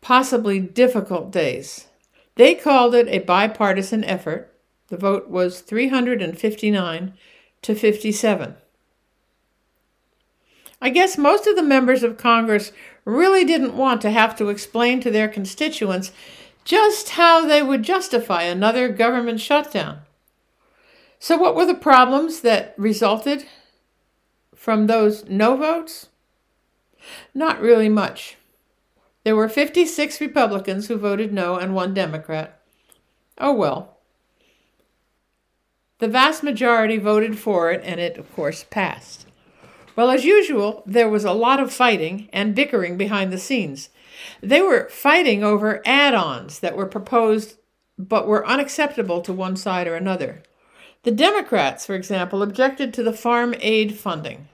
[0.00, 1.88] possibly difficult days.
[2.36, 4.54] They called it a bipartisan effort.
[4.86, 7.14] The vote was 359
[7.62, 8.54] to 57.
[10.80, 12.72] I guess most of the members of Congress
[13.04, 16.12] really didn't want to have to explain to their constituents
[16.64, 20.00] just how they would justify another government shutdown.
[21.18, 23.44] So, what were the problems that resulted
[24.54, 26.08] from those no votes?
[27.34, 28.36] Not really much.
[29.24, 32.58] There were 56 Republicans who voted no and one Democrat.
[33.36, 33.98] Oh well.
[35.98, 39.26] The vast majority voted for it, and it, of course, passed.
[40.00, 43.90] Well, as usual, there was a lot of fighting and bickering behind the scenes.
[44.40, 47.58] They were fighting over add ons that were proposed
[47.98, 50.42] but were unacceptable to one side or another.
[51.02, 54.48] The Democrats, for example, objected to the farm aid funding.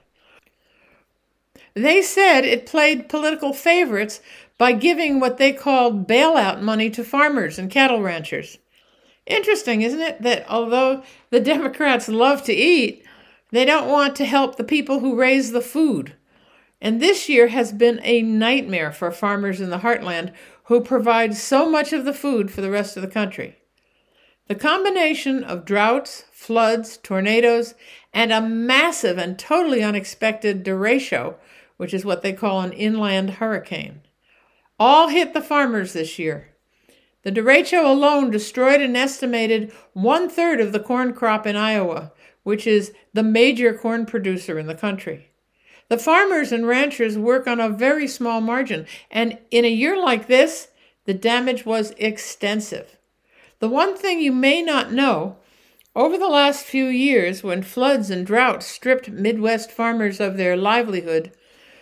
[1.75, 4.19] They said it played political favorites
[4.57, 8.57] by giving what they called bailout money to farmers and cattle ranchers.
[9.25, 13.05] Interesting, isn't it, that although the Democrats love to eat,
[13.51, 16.15] they don't want to help the people who raise the food.
[16.81, 20.33] And this year has been a nightmare for farmers in the heartland
[20.65, 23.57] who provide so much of the food for the rest of the country.
[24.47, 27.73] The combination of droughts, floods, tornadoes,
[28.13, 31.35] and a massive and totally unexpected derecho,
[31.77, 34.01] which is what they call an inland hurricane,
[34.79, 36.49] all hit the farmers this year.
[37.23, 42.13] The derecho alone destroyed an estimated one third of the corn crop in Iowa,
[42.47, 45.31] which is the major corn producer in the country.
[45.89, 50.27] The farmers and ranchers work on a very small margin, and in a year like
[50.27, 50.69] this,
[51.03, 52.95] the damage was extensive.
[53.59, 55.35] The one thing you may not know
[55.93, 61.33] over the last few years, when floods and droughts stripped Midwest farmers of their livelihood,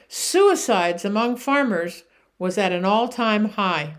[0.08, 2.06] suicides among farmers
[2.40, 3.98] was at an all time high.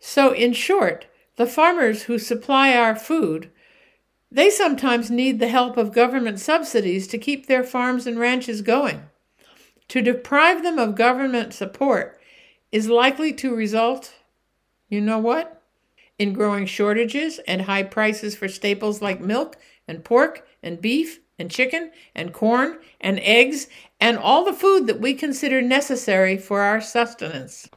[0.00, 1.04] So, in short,
[1.36, 3.50] the farmers who supply our food
[4.36, 9.04] they sometimes need the help of government subsidies to keep their farms and ranches going.
[9.88, 12.20] To deprive them of government support
[12.70, 14.12] is likely to result,
[14.90, 15.62] you know what?
[16.18, 19.56] In growing shortages and high prices for staples like milk
[19.88, 23.68] and pork and beef and chicken and corn and eggs
[23.98, 27.70] and all the food that we consider necessary for our sustenance.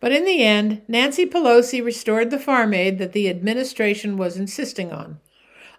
[0.00, 4.90] But in the end, Nancy Pelosi restored the farm aid that the administration was insisting
[4.90, 5.20] on.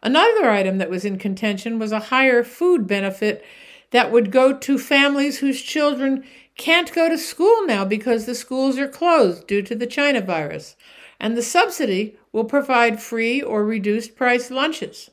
[0.05, 3.43] Another item that was in contention was a higher food benefit
[3.89, 6.23] that would go to families whose children
[6.57, 10.75] can't go to school now because the schools are closed due to the China virus.
[11.19, 15.09] And the subsidy will provide free or reduced price lunches.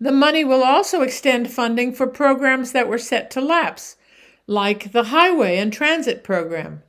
[0.00, 3.96] The money will also extend funding for programs that were set to lapse,
[4.46, 6.82] like the Highway and Transit Program,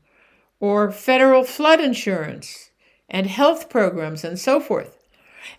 [0.62, 2.72] or federal flood insurance,
[3.10, 4.98] and health programs, and so forth.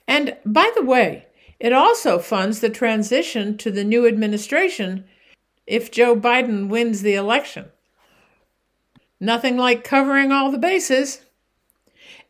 [0.07, 1.27] And by the way,
[1.61, 5.05] it also funds the transition to the new administration
[5.67, 7.67] if Joe Biden wins the election.
[9.21, 11.23] Nothing like covering all the bases.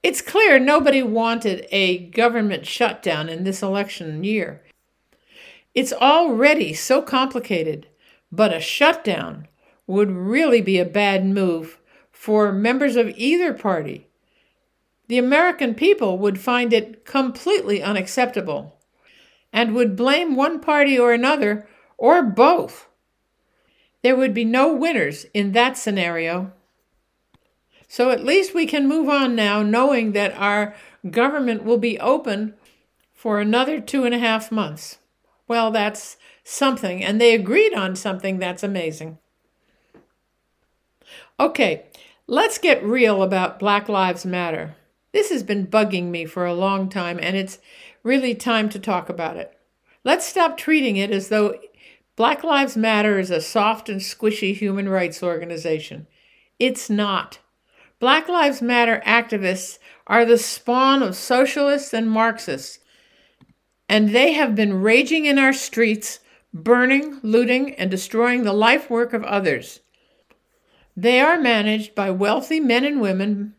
[0.02, 4.62] It's clear nobody wanted a government shutdown in this election year.
[5.74, 7.86] It's already so complicated,
[8.32, 9.46] but a shutdown
[9.86, 11.78] would really be a bad move
[12.10, 14.06] for members of either party.
[15.08, 18.77] The American people would find it completely unacceptable
[19.52, 22.88] and would blame one party or another, or both.
[24.02, 26.52] There would be no winners in that scenario.
[27.88, 30.74] So at least we can move on now, knowing that our
[31.10, 32.54] government will be open
[33.14, 34.98] for another two and a half months.
[35.48, 39.18] Well, that's something, and they agreed on something that's amazing.
[41.40, 41.86] Okay,
[42.26, 44.76] let's get real about Black Lives Matter.
[45.12, 47.58] This has been bugging me for a long time, and it's
[48.02, 49.56] really time to talk about it.
[50.04, 51.54] Let's stop treating it as though
[52.16, 56.06] Black Lives Matter is a soft and squishy human rights organization.
[56.58, 57.38] It's not.
[58.00, 62.78] Black Lives Matter activists are the spawn of socialists and Marxists,
[63.88, 66.20] and they have been raging in our streets,
[66.52, 69.80] burning, looting, and destroying the life work of others.
[70.96, 73.54] They are managed by wealthy men and women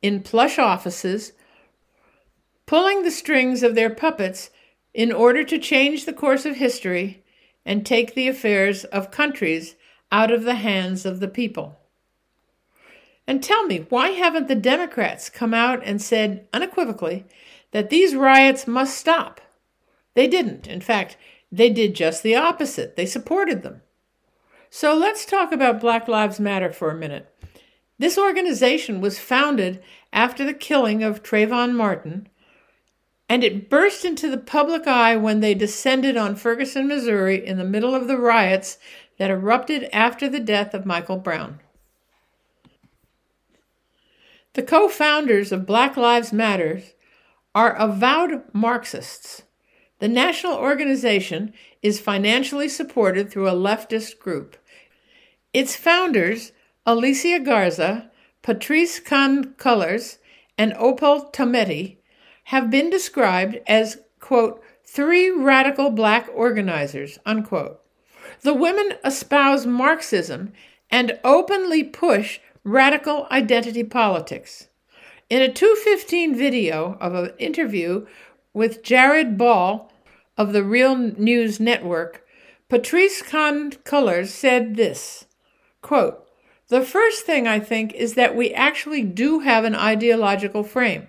[0.00, 1.32] in plush offices
[2.66, 4.50] pulling the strings of their puppets
[4.94, 7.24] in order to change the course of history
[7.64, 9.76] and take the affairs of countries
[10.10, 11.78] out of the hands of the people.
[13.26, 17.24] And tell me, why haven't the Democrats come out and said unequivocally
[17.70, 19.40] that these riots must stop?
[20.14, 20.66] They didn't.
[20.66, 21.16] In fact,
[21.50, 22.96] they did just the opposite.
[22.96, 23.82] They supported them.
[24.70, 27.28] So let's talk about Black Lives Matter for a minute.
[27.98, 29.82] This organization was founded
[30.12, 32.28] after the killing of Trayvon Martin
[33.32, 37.64] and it burst into the public eye when they descended on Ferguson, Missouri, in the
[37.64, 38.76] middle of the riots
[39.16, 41.58] that erupted after the death of Michael Brown.
[44.52, 46.82] The co founders of Black Lives Matter
[47.54, 49.44] are avowed Marxists.
[49.98, 54.58] The national organization is financially supported through a leftist group.
[55.54, 56.52] Its founders,
[56.84, 58.10] Alicia Garza,
[58.42, 60.18] Patrisse Khan-Cullors,
[60.58, 61.96] and Opal Tometi,
[62.44, 67.80] have been described as, quote, three radical black organizers, unquote.
[68.42, 70.52] The women espouse Marxism
[70.90, 74.68] and openly push radical identity politics.
[75.30, 78.06] In a 215 video of an interview
[78.52, 79.90] with Jared Ball
[80.36, 82.26] of the Real News Network,
[82.68, 85.26] Patrisse Khan-Cullors said this
[85.80, 86.26] quote,
[86.68, 91.08] The first thing I think is that we actually do have an ideological frame.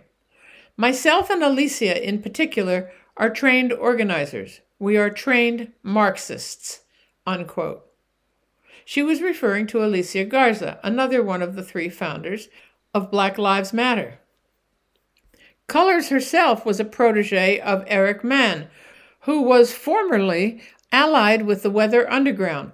[0.75, 4.61] Myself and Alicia, in particular, are trained organizers.
[4.79, 6.81] We are trained Marxists.
[7.27, 7.85] Unquote.
[8.85, 12.49] She was referring to Alicia Garza, another one of the three founders
[12.93, 14.19] of Black Lives Matter.
[15.69, 18.67] Cullors herself was a protege of Eric Mann,
[19.21, 20.61] who was formerly
[20.91, 22.71] allied with the Weather Underground,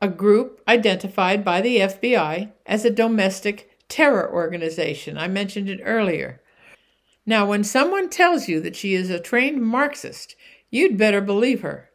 [0.00, 5.16] a group identified by the FBI as a domestic terror organization.
[5.16, 6.40] I mentioned it earlier.
[7.28, 10.34] Now, when someone tells you that she is a trained Marxist,
[10.70, 11.90] you'd better believe her.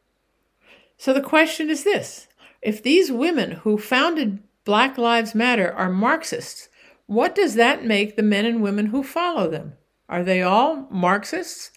[0.95, 2.27] So the question is this
[2.61, 6.69] if these women who founded Black Lives Matter are Marxists,
[7.07, 9.73] what does that make the men and women who follow them?
[10.07, 11.71] Are they all Marxists?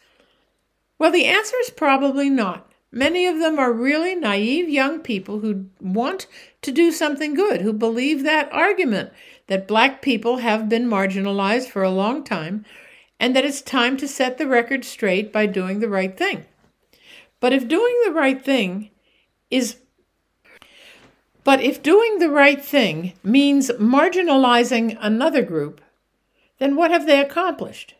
[0.98, 2.70] Well, the answer is probably not.
[2.92, 6.26] Many of them are really naive young people who want
[6.61, 9.12] to do something good, who believe that argument
[9.46, 12.66] that black people have been marginalized for a long time
[13.18, 16.44] and that it's time to set the record straight by doing the right thing.
[17.40, 18.90] But if doing the right thing
[19.50, 19.76] is
[21.44, 25.80] but if doing the right thing means marginalizing another group,
[26.58, 27.94] then what have they accomplished?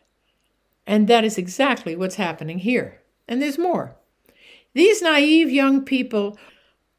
[0.85, 2.99] And that is exactly what's happening here.
[3.25, 3.95] And there's more.
[4.73, 6.37] These naive young people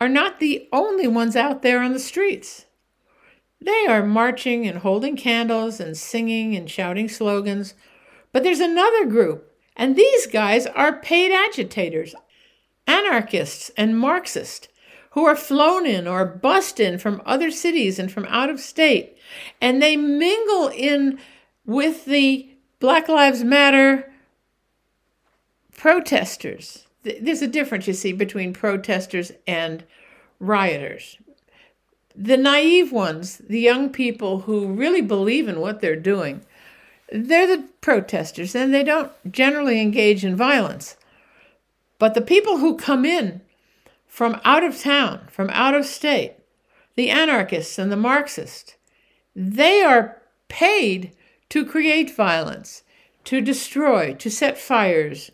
[0.01, 2.65] are not the only ones out there on the streets.
[3.61, 7.75] They are marching and holding candles and singing and shouting slogans.
[8.39, 12.15] But there's another group, and these guys are paid agitators,
[12.87, 14.69] anarchists, and Marxists
[15.11, 19.19] who are flown in or bussed in from other cities and from out of state,
[19.61, 21.19] and they mingle in
[21.67, 24.09] with the Black Lives Matter
[25.77, 26.87] protesters.
[27.03, 29.83] There's a difference, you see, between protesters and
[30.39, 31.19] rioters.
[32.15, 36.45] The naive ones, the young people who really believe in what they're doing,
[37.13, 40.97] they're the protesters and they don't generally engage in violence.
[41.99, 43.41] But the people who come in
[44.07, 46.35] from out of town, from out of state,
[46.97, 48.77] the anarchists and the Marxists,
[49.35, 51.13] they are paid
[51.51, 52.83] to create violence,
[53.25, 55.31] to destroy, to set fires,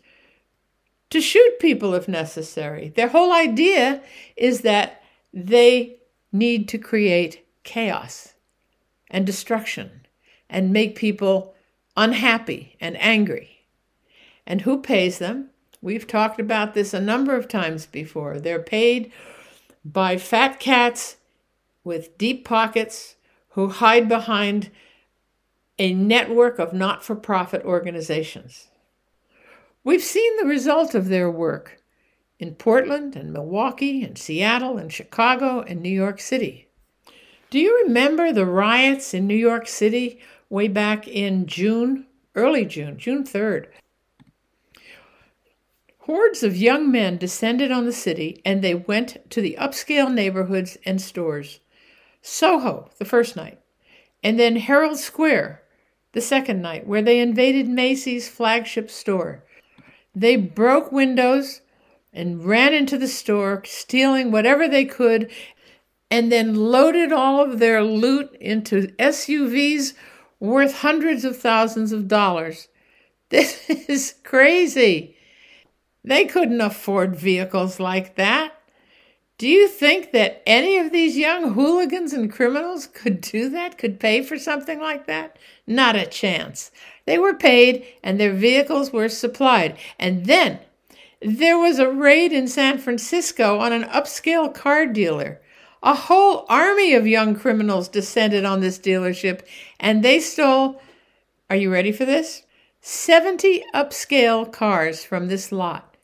[1.09, 2.89] to shoot people if necessary.
[2.89, 4.01] Their whole idea
[4.35, 5.01] is that
[5.33, 5.97] they
[6.31, 8.33] need to create chaos
[9.09, 10.05] and destruction
[10.49, 11.54] and make people
[11.95, 13.65] unhappy and angry.
[14.45, 15.49] And who pays them?
[15.81, 18.39] We've talked about this a number of times before.
[18.39, 19.11] They're paid
[19.83, 21.17] by fat cats
[21.83, 23.15] with deep pockets
[23.49, 24.71] who hide behind
[25.77, 28.69] a network of not for profit organizations.
[29.83, 31.81] We've seen the result of their work
[32.39, 36.67] in Portland and Milwaukee and Seattle and Chicago and New York City.
[37.49, 40.19] Do you remember the riots in New York City
[40.49, 43.67] way back in June, early June, June 3rd?
[45.99, 50.77] Hordes of young men descended on the city and they went to the upscale neighborhoods
[50.85, 51.59] and stores.
[52.21, 53.59] Soho, the first night,
[54.23, 55.61] and then Herald Square,
[56.13, 59.43] the second night, where they invaded Macy's flagship store.
[60.15, 61.61] They broke windows
[62.13, 65.29] and ran into the store, stealing whatever they could,
[66.09, 69.93] and then loaded all of their loot into SUVs
[70.47, 72.67] worth hundreds of thousands of dollars.
[73.29, 75.17] This is crazy.
[76.03, 78.53] They couldn't afford vehicles like that.
[79.37, 83.99] Do you think that any of these young hooligans and criminals could do that, could
[83.99, 85.37] pay for something like that?
[85.67, 86.71] Not a chance.
[87.05, 89.77] They were paid and their vehicles were supplied.
[89.99, 90.59] And then
[91.21, 95.41] there was a raid in San Francisco on an upscale car dealer.
[95.85, 99.41] A whole army of young criminals descended on this dealership
[99.79, 100.81] and they stole,
[101.47, 102.41] are you ready for this?
[102.81, 105.95] 70 upscale cars from this lot.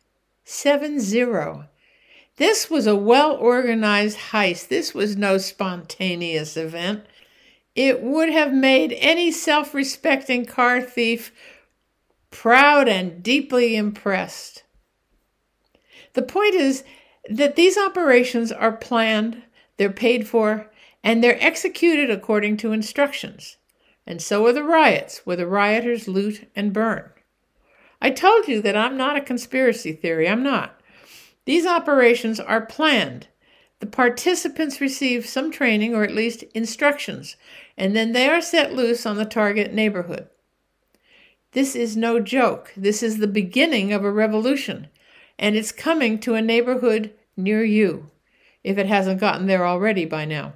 [0.43, 1.65] 7 0.
[2.37, 4.67] This was a well organized heist.
[4.67, 7.03] This was no spontaneous event.
[7.75, 11.31] It would have made any self respecting car thief
[12.29, 14.61] proud and deeply impressed.
[16.13, 16.83] The point is
[17.29, 19.41] that these operations are planned,
[19.81, 20.69] they're paid for,
[21.03, 23.57] and they're executed according to instructions.
[24.05, 27.09] And so are the riots, where the rioters loot and burn.
[27.99, 30.29] I told you that I'm not a conspiracy theory.
[30.29, 30.79] I'm not.
[31.45, 33.25] These operations are planned.
[33.79, 37.35] The participants receive some training or at least instructions,
[37.75, 40.27] and then they are set loose on the target neighborhood.
[41.53, 42.71] This is no joke.
[42.77, 44.89] This is the beginning of a revolution,
[45.39, 48.11] and it's coming to a neighborhood near you,
[48.63, 50.53] if it hasn't gotten there already by now.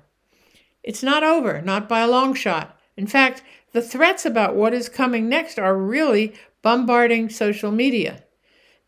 [0.84, 2.80] It's not over, not by a long shot.
[2.96, 8.24] In fact, the threats about what is coming next are really bombarding social media.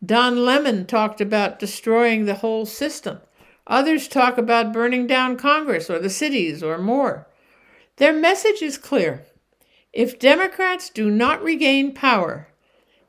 [0.04, 3.18] Don Lemon talked about destroying the whole system.
[3.66, 7.28] Others talk about burning down Congress or the cities or more.
[7.96, 9.26] Their message is clear.
[9.92, 12.48] If Democrats do not regain power,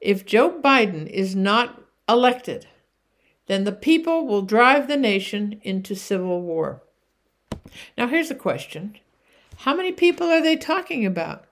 [0.01, 2.67] if Joe Biden is not elected,
[3.49, 6.81] then the people will drive the nation into civil war.
[7.97, 8.97] Now, here's a question
[9.57, 11.43] How many people are they talking about?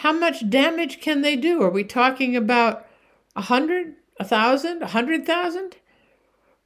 [0.00, 1.62] how much damage can they do?
[1.62, 2.86] Are we talking about
[3.34, 5.76] a hundred, a thousand, a hundred thousand?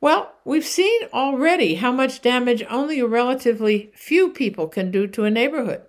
[0.01, 5.25] Well, we've seen already how much damage only a relatively few people can do to
[5.25, 5.83] a neighborhood.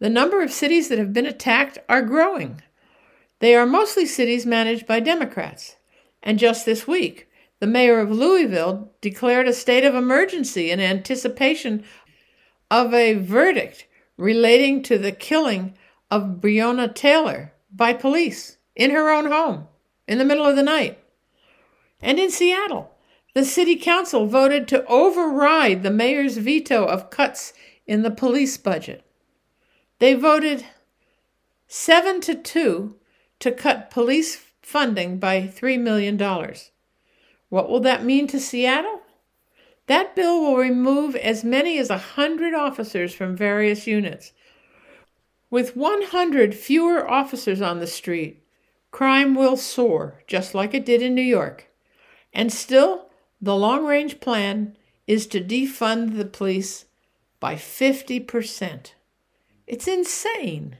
[0.00, 2.60] The number of cities that have been attacked are growing.
[3.38, 5.76] They are mostly cities managed by Democrats.
[6.22, 7.26] And just this week,
[7.60, 11.84] the mayor of Louisville declared a state of emergency in anticipation
[12.70, 13.86] of a verdict
[14.16, 15.74] relating to the killing
[16.10, 19.66] of Breonna Taylor by police in her own home
[20.06, 20.98] in the middle of the night.
[22.00, 22.92] And in Seattle,
[23.34, 27.52] the city council voted to override the mayor's veto of cuts
[27.86, 29.04] in the police budget.
[29.98, 30.64] They voted
[31.66, 32.96] 7 to 2
[33.40, 36.16] to cut police funding by $3 million.
[37.48, 39.00] What will that mean to Seattle?
[39.86, 44.32] That bill will remove as many as 100 officers from various units.
[45.50, 48.42] With 100 fewer officers on the street,
[48.90, 51.70] crime will soar, just like it did in New York.
[52.34, 53.08] And still,
[53.40, 54.76] the long range plan
[55.06, 56.84] is to defund the police
[57.40, 58.92] by 50%.
[59.66, 60.76] It's insane.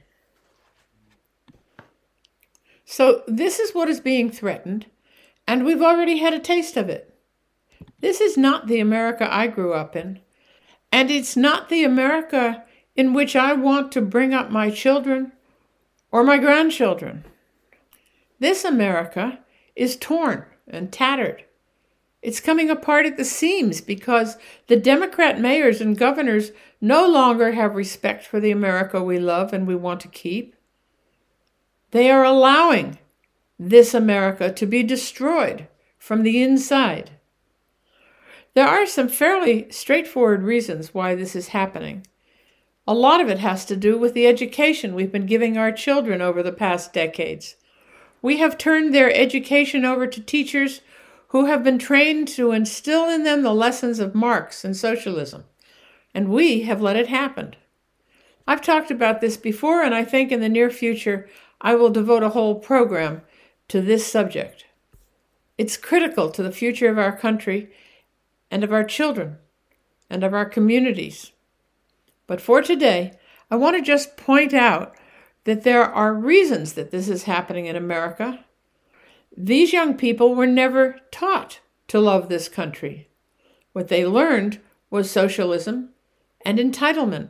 [2.85, 4.85] So, this is what is being threatened,
[5.49, 7.11] and we've already had a taste of it.
[8.01, 10.19] This is not the America I grew up in,
[10.91, 12.63] and it's not the America
[12.95, 15.31] in which I want to bring up my children
[16.11, 17.25] or my grandchildren.
[18.37, 19.39] This America
[19.75, 21.45] is torn and tattered.
[22.21, 24.37] It's coming apart at the seams because
[24.67, 29.65] the Democrat mayors and governors no longer have respect for the America we love and
[29.65, 30.55] we want to keep.
[31.89, 32.99] They are allowing
[33.59, 37.11] this America to be destroyed from the inside.
[38.53, 42.07] There are some fairly straightforward reasons why this is happening.
[42.87, 46.21] A lot of it has to do with the education we've been giving our children
[46.21, 47.55] over the past decades.
[48.21, 50.81] We have turned their education over to teachers
[51.27, 55.43] who have been trained to instill in them the lessons of Marx and socialism,
[56.13, 57.55] and we have let it happen.
[58.47, 61.29] I've talked about this before, and I think in the near future
[61.61, 63.21] I will devote a whole program
[63.69, 64.65] to this subject.
[65.57, 67.69] It's critical to the future of our country
[68.51, 69.37] and of our children
[70.09, 71.31] and of our communities.
[72.27, 73.13] But for today,
[73.49, 74.95] I want to just point out
[75.45, 78.45] that there are reasons that this is happening in America.
[79.35, 83.07] These young people were never taught to love this country.
[83.73, 84.59] What they learned
[84.89, 85.89] was socialism
[86.45, 87.29] and entitlement.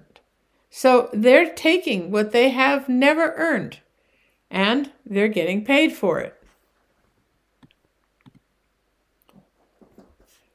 [0.70, 3.80] So they're taking what they have never earned
[4.50, 6.36] and they're getting paid for it.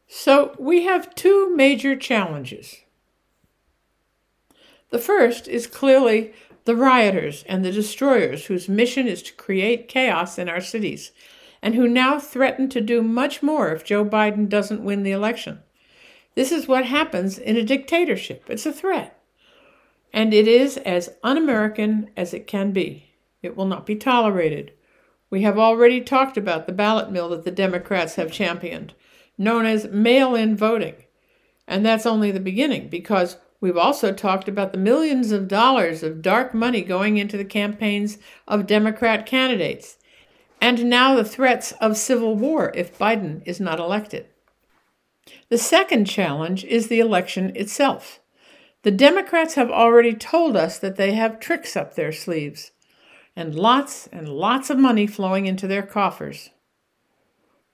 [0.06, 2.76] So we have two major challenges.
[4.90, 6.32] The first is clearly
[6.64, 11.12] the rioters and the destroyers whose mission is to create chaos in our cities
[11.60, 15.60] and who now threaten to do much more if Joe Biden doesn't win the election.
[16.34, 18.44] This is what happens in a dictatorship.
[18.48, 19.18] It's a threat.
[20.12, 23.13] And it is as un American as it can be.
[23.44, 24.72] It will not be tolerated.
[25.30, 28.94] We have already talked about the ballot mill that the Democrats have championed,
[29.36, 30.94] known as mail in voting.
[31.66, 36.22] And that's only the beginning because we've also talked about the millions of dollars of
[36.22, 39.98] dark money going into the campaigns of Democrat candidates,
[40.60, 44.26] and now the threats of civil war if Biden is not elected.
[45.48, 48.20] The second challenge is the election itself.
[48.82, 52.70] The Democrats have already told us that they have tricks up their sleeves
[53.36, 56.50] and lots and lots of money flowing into their coffers.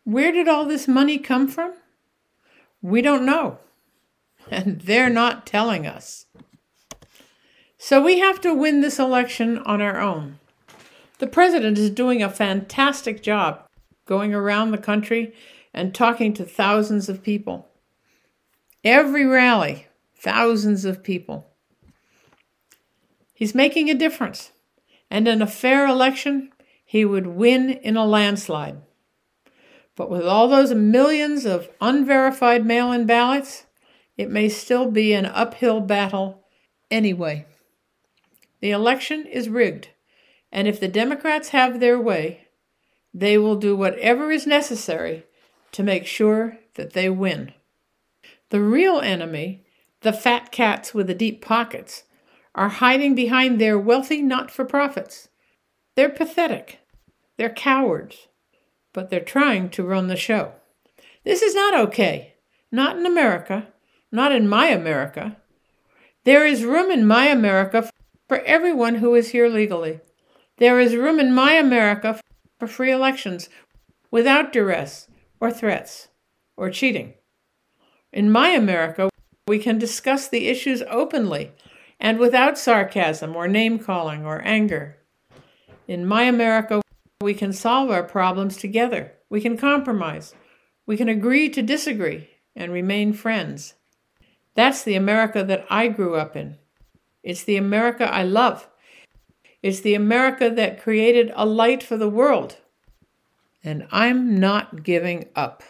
[0.04, 1.74] Where did all this money come from?
[2.82, 3.58] We don't know,
[4.50, 6.26] and they're not telling us.
[7.76, 10.38] So we have to win this election on our own.
[11.18, 13.66] The president is doing a fantastic job
[14.06, 15.34] going around the country
[15.72, 17.68] and talking to thousands of people.
[18.84, 19.86] Every rally,
[20.16, 21.46] thousands of people.
[23.34, 24.52] He's making a difference
[25.10, 26.52] and in a fair election,
[26.84, 28.80] he would win in a landslide.
[29.96, 33.66] But with all those millions of unverified mail in ballots,
[34.16, 36.44] it may still be an uphill battle
[36.90, 37.46] anyway.
[38.60, 39.88] The election is rigged,
[40.52, 42.48] and if the Democrats have their way,
[43.12, 45.24] they will do whatever is necessary
[45.72, 47.52] to make sure that they win.
[48.50, 49.64] The real enemy,
[50.02, 52.04] the fat cats with the deep pockets,
[52.54, 55.28] are hiding behind their wealthy not for profits.
[55.96, 56.80] They're pathetic.
[57.36, 58.28] They're cowards.
[58.92, 60.52] But they're trying to run the show.
[61.24, 62.34] This is not okay.
[62.72, 63.68] Not in America.
[64.10, 65.36] Not in my America.
[66.24, 67.88] There is room in my America
[68.28, 70.00] for everyone who is here legally.
[70.58, 72.20] There is room in my America
[72.58, 73.48] for free elections
[74.10, 75.08] without duress
[75.40, 76.08] or threats
[76.56, 77.14] or cheating.
[78.12, 79.08] In my America,
[79.46, 81.52] we can discuss the issues openly
[82.00, 84.96] and without sarcasm or name calling or anger.
[85.86, 86.80] In my America,
[87.20, 89.12] we can solve our problems together.
[89.28, 90.34] We can compromise.
[90.86, 93.74] We can agree to disagree and remain friends.
[94.54, 96.56] That's the America that I grew up in.
[97.22, 98.68] It's the America I love.
[99.62, 102.56] It's the America that created a light for the world.
[103.62, 105.62] And I'm not giving up.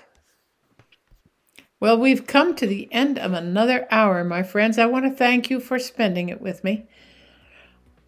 [1.81, 4.79] Well, we've come to the end of another hour, my friends.
[4.79, 6.85] I want to thank you for spending it with me.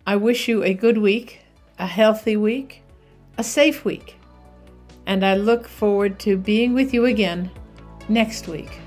[0.07, 1.41] I wish you a good week,
[1.79, 2.83] a healthy week,
[3.39, 4.17] a safe week,
[5.07, 7.51] and I look forward to being with you again
[8.11, 8.79] next week.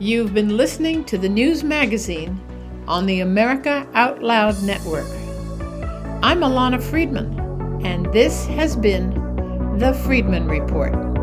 [0.00, 2.40] You've been listening to the News Magazine
[2.88, 5.06] on the America Out Loud Network.
[6.24, 7.38] I'm Alana Freedman,
[7.86, 11.13] and this has been the Freedman Report.